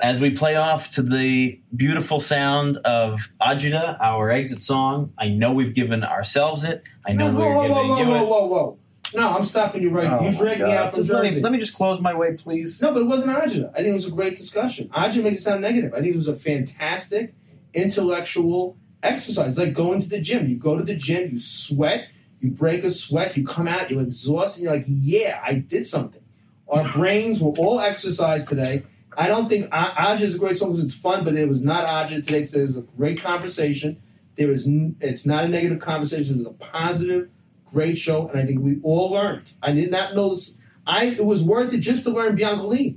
[0.00, 5.52] As we play off to the beautiful sound of Ajita, our exit song, I know
[5.52, 6.88] we've given ourselves it.
[7.06, 8.28] I know No, we're whoa, whoa, giving whoa, you whoa, it.
[8.28, 8.78] whoa, whoa.
[9.14, 10.08] No, I'm stopping you right.
[10.10, 12.12] Oh you my dragged me out from Just let me, let me just close my
[12.12, 12.82] way, please.
[12.82, 13.70] No, but it wasn't Ajita.
[13.72, 14.88] I think it was a great discussion.
[14.88, 15.94] Ajita makes it sound negative.
[15.94, 17.32] I think it was a fantastic
[17.72, 19.52] intellectual exercise.
[19.52, 20.48] It's like going to the gym.
[20.48, 22.08] You go to the gym, you sweat,
[22.40, 26.22] you break a sweat, you come out, you're exhausted, you're like, yeah, I did something.
[26.66, 28.82] Our brains were all exercised today.
[29.16, 31.62] I don't think A- Ajita is a great song because it's fun, but it was
[31.62, 32.44] not Ajita today.
[32.44, 34.00] So it was a great conversation.
[34.36, 34.66] There is,
[35.00, 36.38] it's not a negative conversation.
[36.40, 37.28] It's a positive,
[37.66, 39.52] great show, and I think we all learned.
[39.62, 40.58] I did not know this.
[40.86, 42.96] I it was worth it just to learn Biancolini.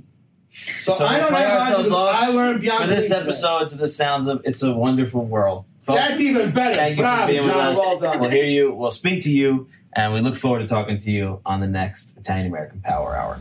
[0.82, 3.20] So, So I don't know play how off I learned Biancolini For this today.
[3.20, 6.74] episode, to the sounds of "It's a Wonderful World." Folks, That's even better.
[6.74, 7.76] thank you for Bravo, being with us.
[7.78, 8.20] Well done.
[8.20, 8.72] We'll hear you.
[8.74, 12.16] We'll speak to you, and we look forward to talking to you on the next
[12.18, 13.38] Italian American Power Hour.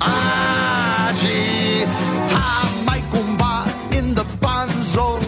[0.00, 1.84] Ozzy.
[2.32, 5.18] I might Kumba in the bonzo.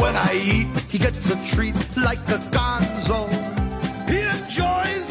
[0.00, 3.28] When I eat, he gets a treat like a gonzo.
[4.08, 5.01] He enjoys